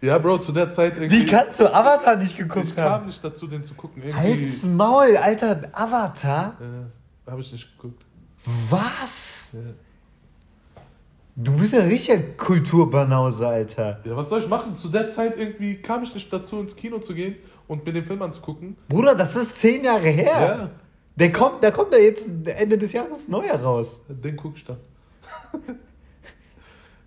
[0.00, 1.22] Ja, Bro, zu der Zeit irgendwie.
[1.22, 3.06] Wie kannst du Avatar nicht geguckt ich kam haben?
[3.06, 4.00] nicht dazu, den zu gucken.
[4.00, 4.16] Irgendwie.
[4.44, 6.56] Halt's Maul, Alter, Avatar?
[6.60, 8.04] Äh, habe ich nicht geguckt.
[8.70, 9.50] Was?
[9.54, 9.60] Ja.
[11.34, 13.98] Du bist ja richtiger Kulturbanause, Alter.
[14.04, 14.76] ja, was soll ich machen?
[14.76, 17.34] Zu der Zeit irgendwie kam ich nicht dazu, ins Kino zu gehen
[17.66, 18.76] und mir den Film anzugucken.
[18.88, 20.24] Bruder, das ist zehn Jahre her.
[20.40, 20.70] Ja,
[21.16, 24.00] Der kommt, der kommt ja jetzt Ende des Jahres neu heraus.
[24.08, 24.76] den guck ich dann.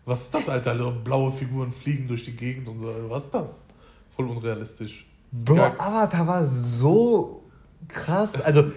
[0.06, 0.74] was ist das, Alter?
[0.91, 2.93] Blaue Figuren fliegen durch die Gegend und so.
[3.08, 3.64] Was ist das?
[4.16, 5.06] Voll unrealistisch.
[5.32, 5.76] Bro, Geil.
[5.78, 7.43] Avatar war so
[7.88, 8.39] krass.
[8.41, 8.72] Also,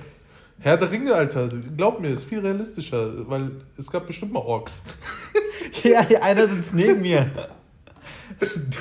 [0.59, 4.85] Herr der Ringe, Alter, glaub mir, ist viel realistischer, weil es gab bestimmt mal Orks.
[5.83, 7.31] ja, einer sitzt neben mir.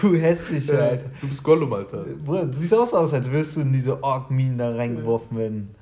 [0.02, 1.10] Du hässlicher, Alter.
[1.22, 2.04] Du bist Gollum, Alter.
[2.24, 5.76] Bruder, du siehst auch so aus, als würdest du in diese Ork-Minen da reingeworfen werden.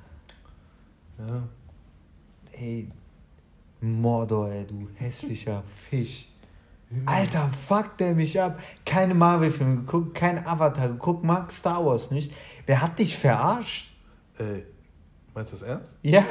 [1.18, 1.42] Ja.
[2.52, 2.88] Ey,
[3.80, 6.31] Mordor, ey, du hässlicher Fisch.
[7.06, 8.60] Alter, fuck der mich ab.
[8.84, 12.32] Keine Marvel-Filme geguckt, kein Avatar geguckt, mag Star Wars nicht.
[12.66, 13.92] Wer hat dich verarscht?
[14.38, 14.64] Ey,
[15.34, 15.96] meinst du das ernst?
[16.02, 16.24] Ja?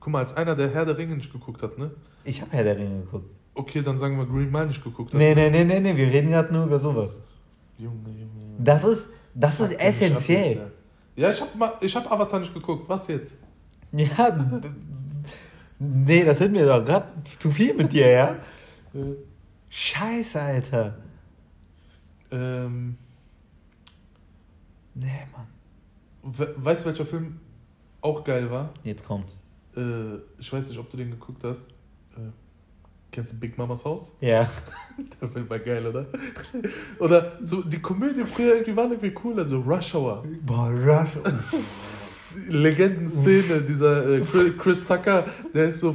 [0.00, 1.90] Guck mal, als einer, der Herr der Ringe nicht geguckt hat, ne?
[2.24, 3.30] Ich hab Herr der Ringe geguckt.
[3.54, 5.18] Okay, dann sagen wir Green Mile nicht geguckt hat.
[5.18, 7.18] Nee, nee, nee, nee, nee, wir reden gerade nur über sowas.
[7.78, 8.54] Junge, Junge, Junge.
[8.58, 10.50] Das ist, das ist essentiell.
[10.50, 10.60] jetzt,
[11.16, 12.88] Ja, Ja, ich hab, mal, ich hab Avatar nicht geguckt.
[12.88, 13.34] Was jetzt?
[13.92, 14.38] Ja,
[15.78, 17.08] nee, das wird mir doch gerade
[17.38, 18.36] zu viel mit dir, ja?
[19.74, 20.98] Scheiße, Alter.
[22.30, 22.98] ähm,
[24.94, 25.46] Nee, Mann.
[26.36, 27.40] we weißt du, welcher Film
[28.02, 28.68] auch geil war?
[28.84, 29.38] Jetzt kommt's.
[29.74, 31.62] Äh, ich weiß nicht, ob du den geguckt hast.
[32.14, 32.28] Äh,
[33.10, 34.12] kennst du Big Mamas Haus?
[34.20, 34.50] Ja.
[35.22, 36.04] Der Film war geil, oder?
[36.98, 39.40] oder so, die Komödien früher irgendwie waren irgendwie cool.
[39.40, 40.22] Also Rush Hour.
[40.42, 41.12] Boah, Rush.
[42.48, 44.20] Legendenszene, dieser äh,
[44.58, 45.24] Chris- Tucker,
[45.54, 45.94] der ist so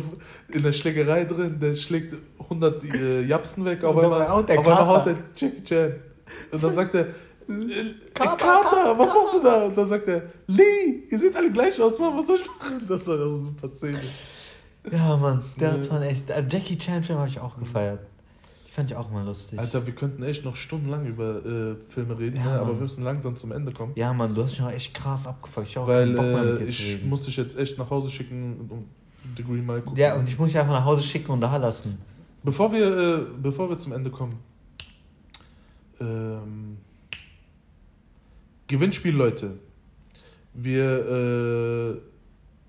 [0.49, 5.05] in der Schlägerei drin, der schlägt 100 äh, Japsen weg, auf einmal, auf einmal haut
[5.05, 5.93] der Jackie Chan.
[6.51, 7.07] Und dann sagt er, äh,
[8.13, 9.63] Kater, Kater, was machst du da?
[9.65, 12.85] Und dann sagt er, Lee, ihr seht alle gleich aus, Mann, was soll ich machen?
[12.87, 13.99] Das war eine super Szene.
[14.91, 15.93] Ja, Mann, der Ja.
[15.93, 16.31] mal echt.
[16.31, 17.99] Also Jackie Chan-Film habe ich auch gefeiert.
[18.77, 19.57] Fand ich auch mal lustig.
[19.57, 22.59] Alter, wir könnten echt noch stundenlang über äh, Filme reden, Ja, ne?
[22.59, 23.93] aber wir müssen langsam zum Ende kommen.
[23.95, 25.65] Ja, Mann, du hast mich auch echt krass abgefuckt.
[25.67, 28.85] Ich auch Weil äh, ich muss dich jetzt echt nach Hause schicken, um
[29.35, 29.97] The Green Mile gucken.
[29.97, 31.97] Ja, und ich muss dich einfach nach Hause schicken und da lassen.
[32.43, 34.37] Bevor wir, äh, bevor wir zum Ende kommen,
[35.99, 36.77] ähm,
[38.67, 39.57] Gewinnspiel, Leute.
[40.53, 41.97] Wir, äh,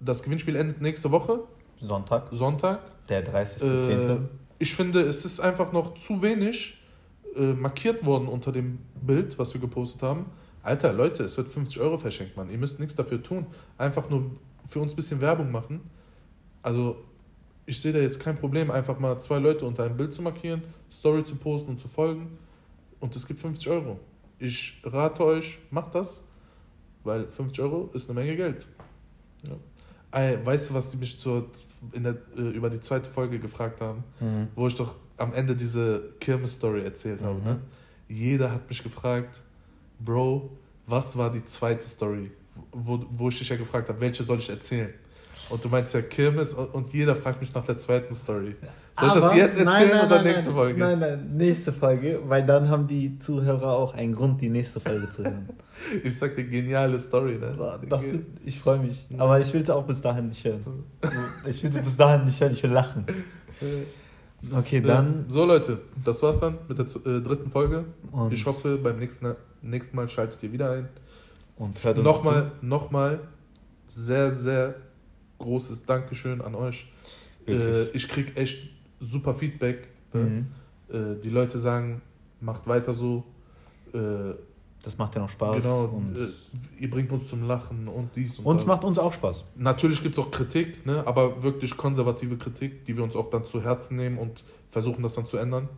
[0.00, 1.40] das Gewinnspiel endet nächste Woche,
[1.82, 2.80] Sonntag, Sonntag.
[3.10, 4.20] der 30.10.
[4.58, 6.78] Ich finde, es ist einfach noch zu wenig
[7.36, 10.26] äh, markiert worden unter dem Bild, was wir gepostet haben.
[10.62, 12.50] Alter, Leute, es wird 50 Euro verschenkt, Mann.
[12.50, 13.46] Ihr müsst nichts dafür tun.
[13.76, 14.30] Einfach nur
[14.68, 15.80] für uns ein bisschen Werbung machen.
[16.62, 16.96] Also,
[17.66, 20.62] ich sehe da jetzt kein Problem, einfach mal zwei Leute unter ein Bild zu markieren,
[20.90, 22.38] Story zu posten und zu folgen.
[22.98, 24.00] Und es gibt 50 Euro.
[24.38, 26.24] Ich rate euch, macht das,
[27.04, 28.66] weil 50 Euro ist eine Menge Geld.
[29.46, 29.54] Ja.
[30.10, 31.50] Weißt du, was die mich zur,
[31.92, 34.04] in der, äh, über die zweite Folge gefragt haben?
[34.20, 34.48] Mhm.
[34.54, 37.38] Wo ich doch am Ende diese Kirmes-Story erzählt habe.
[37.38, 37.44] Mhm.
[37.44, 37.60] Ne?
[38.08, 39.42] Jeder hat mich gefragt,
[39.98, 40.50] Bro,
[40.86, 42.30] was war die zweite Story?
[42.72, 44.94] Wo, wo ich dich ja gefragt habe, welche soll ich erzählen?
[45.50, 48.56] Und du meinst ja Kirmes und, jeder fragt mich nach der zweiten Story.
[48.98, 50.80] Soll ich das jetzt nein, erzählen nein, oder nein, nächste nein, Folge?
[50.80, 55.08] Nein, nein, nächste Folge, weil dann haben die Zuhörer auch einen Grund, die nächste Folge
[55.08, 55.48] zu hören.
[56.02, 57.56] Ich sag dir, geniale Story, ne?
[57.88, 58.00] Das,
[58.44, 59.06] ich freue mich.
[59.16, 60.64] Aber ich will es auch bis dahin nicht hören.
[61.46, 63.06] Ich will es bis dahin nicht hören, ich will lachen.
[64.56, 65.24] Okay, dann.
[65.26, 67.84] Ja, so Leute, das war's dann mit der äh, dritten Folge.
[68.12, 70.88] Und- ich hoffe, beim nächsten, nächsten Mal schaltet ihr wieder ein.
[71.56, 73.20] Und hört uns Nochmal, nochmal
[73.88, 74.76] sehr, sehr
[75.38, 76.86] großes Dankeschön an euch.
[77.46, 78.58] Äh, ich krieg echt
[79.00, 79.88] super Feedback.
[80.12, 80.20] ne?
[80.20, 80.46] Mhm.
[80.90, 82.02] Äh, die Leute sagen,
[82.40, 83.24] macht weiter so.
[83.92, 84.34] Äh,
[84.82, 85.62] Das macht ja noch Spaß.
[85.62, 86.26] genau, und äh,
[86.82, 88.66] ihr bringt uns zum Lachen und dies und uns das.
[88.66, 89.44] macht uns auch Spaß.
[89.56, 91.02] Natürlich gibt es auch Kritik, ne?
[91.06, 95.14] aber wirklich konservative Kritik, die wir uns auch dann zu Herzen nehmen und versuchen, das
[95.14, 95.68] dann zu ändern.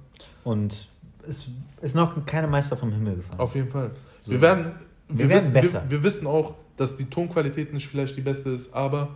[0.45, 0.89] Und
[1.29, 1.49] es
[1.81, 3.41] ist noch keine Meister vom Himmel gefallen.
[3.41, 3.91] Auf jeden Fall.
[4.23, 4.33] So.
[4.33, 4.73] Wir werden,
[5.09, 5.83] Wir werden wissen, besser.
[5.89, 9.09] Wir, wir wissen auch, dass die Tonqualität nicht vielleicht die beste ist, aber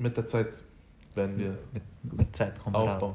[0.00, 0.48] mit der Zeit
[1.14, 2.88] werden wir mit, mit Zeit kommt Rat.
[2.88, 3.14] aufbauen.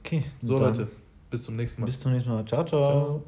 [0.00, 0.88] Okay, So Leute,
[1.30, 1.86] bis zum nächsten Mal.
[1.86, 2.44] Bis zum nächsten Mal.
[2.44, 2.64] ciao.
[2.64, 2.82] ciao.
[2.84, 3.24] Ciao.